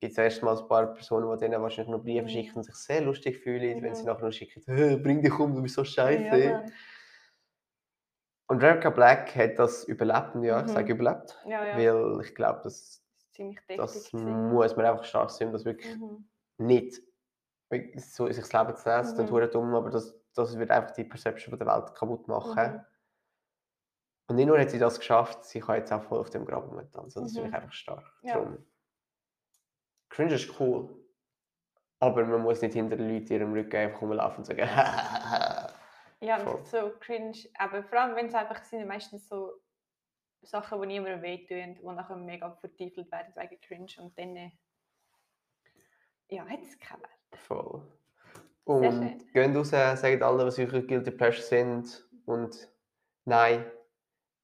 [0.00, 2.30] gibt es erstmal ein paar Personen, die denen wahrscheinlich noch Briefe Mhm.
[2.30, 4.06] schicken und sich sehr lustig fühlen, wenn sie Mhm.
[4.06, 6.26] nachher noch schicken, «Hä, bring dich um, du bist so scheiße.
[6.30, 6.62] Ja.
[8.48, 10.72] Und Rebecca Black hat das überlebt, und ja, ich Mhm.
[10.72, 11.76] sage überlebt, ja, ja.
[11.76, 13.04] weil ich glaube, das,
[13.76, 16.24] Das muss man einfach stark sein, das wirklich Mhm.
[16.58, 17.00] nicht
[17.98, 19.04] so in sich das Leben zu nehmen.
[19.04, 19.26] Mhm.
[19.28, 22.72] verdammt dumm, aber das, das wird einfach die Perception von der Welt kaputt machen.
[22.72, 22.84] Mhm.
[24.28, 26.66] Und nicht nur hat sie das geschafft, sie kann jetzt auch voll auf dem Grab
[26.66, 27.04] momentan.
[27.04, 27.56] Also das finde ich Mhm.
[27.56, 28.12] einfach stark.
[28.22, 28.34] Ja.
[28.34, 28.64] Darum.
[30.08, 30.88] Cringe ist cool,
[32.00, 34.60] aber man muss nicht hinter den Leuten ihrem Rücken einfach rumlaufen und sagen,
[36.22, 37.36] Ja, und so cringe.
[37.58, 39.52] Aber vor allem, wenn es einfach sind, meistens so
[40.42, 43.92] Sachen, die niemandem wehtun, die nachher mega verteufelt werden wegen cringe.
[43.98, 44.50] Und dann, äh,
[46.28, 47.38] ja, hat es keinen Wert.
[47.46, 47.82] Voll.
[48.70, 52.08] Und geht raus, sagt alle, was eure Guilty Pleasures sind.
[52.24, 52.68] Und
[53.24, 53.64] nein,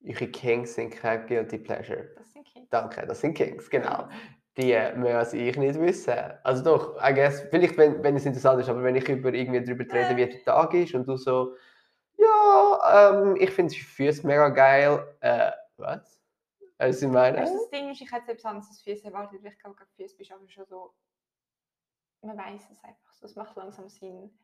[0.05, 2.09] eure Kings sind kein Guilty Pleasure.
[2.17, 2.67] Das sind Kinder.
[2.69, 4.07] Danke, das sind Kings, genau.
[4.57, 6.15] Die äh, müssen ich nicht wissen.
[6.43, 9.63] Also doch, I guess, vielleicht, wenn, wenn es interessant ist, aber wenn ich über irgendwie
[9.63, 11.53] darüber rede, wie der Tag ist und du so,
[12.17, 15.15] ja, ähm, ich finde Füße mega geil.
[15.19, 16.19] Äh, was?
[16.79, 19.51] Also ich meine, Weißt das Ding ist, ich hätte selbst anders als Füße erwartet, weil
[19.51, 20.91] ich glaube, Füße bist aber schon so.
[22.27, 23.25] Man weiß es einfach so.
[23.25, 24.37] Es macht langsam Sinn.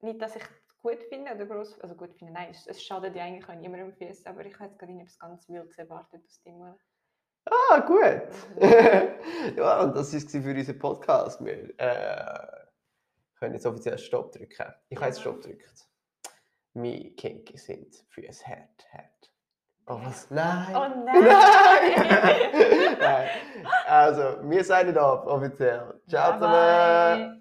[0.00, 1.78] Nicht, dass ich es gut finde oder groß.
[1.80, 4.76] Also gut finde, nein, es, es schadet ja eigentlich auch niemandem Füße, aber ich hätte
[4.76, 6.58] gerade etwas ganz Wildes erwartet aus dem.
[6.58, 6.78] Mal.
[7.50, 8.02] ah, gut.
[9.56, 11.44] ja, und das war es für unseren Podcast.
[11.44, 12.66] Wir äh,
[13.38, 14.72] können jetzt offiziell Stopp drücken.
[14.88, 15.20] Ich habe jetzt.
[15.20, 15.86] Stopp gedrückt.
[16.72, 19.31] Meine Kinky sind Füße hart, hart.
[19.88, 20.26] Oh, was?
[20.30, 20.74] Nein.
[20.74, 21.22] Oh Nein!
[21.24, 22.98] nein!
[23.00, 23.28] Nein.
[23.86, 25.94] Also, wir signen ab, offiziell.
[26.08, 27.20] Ciao Bye zusammen!
[27.20, 27.38] bye.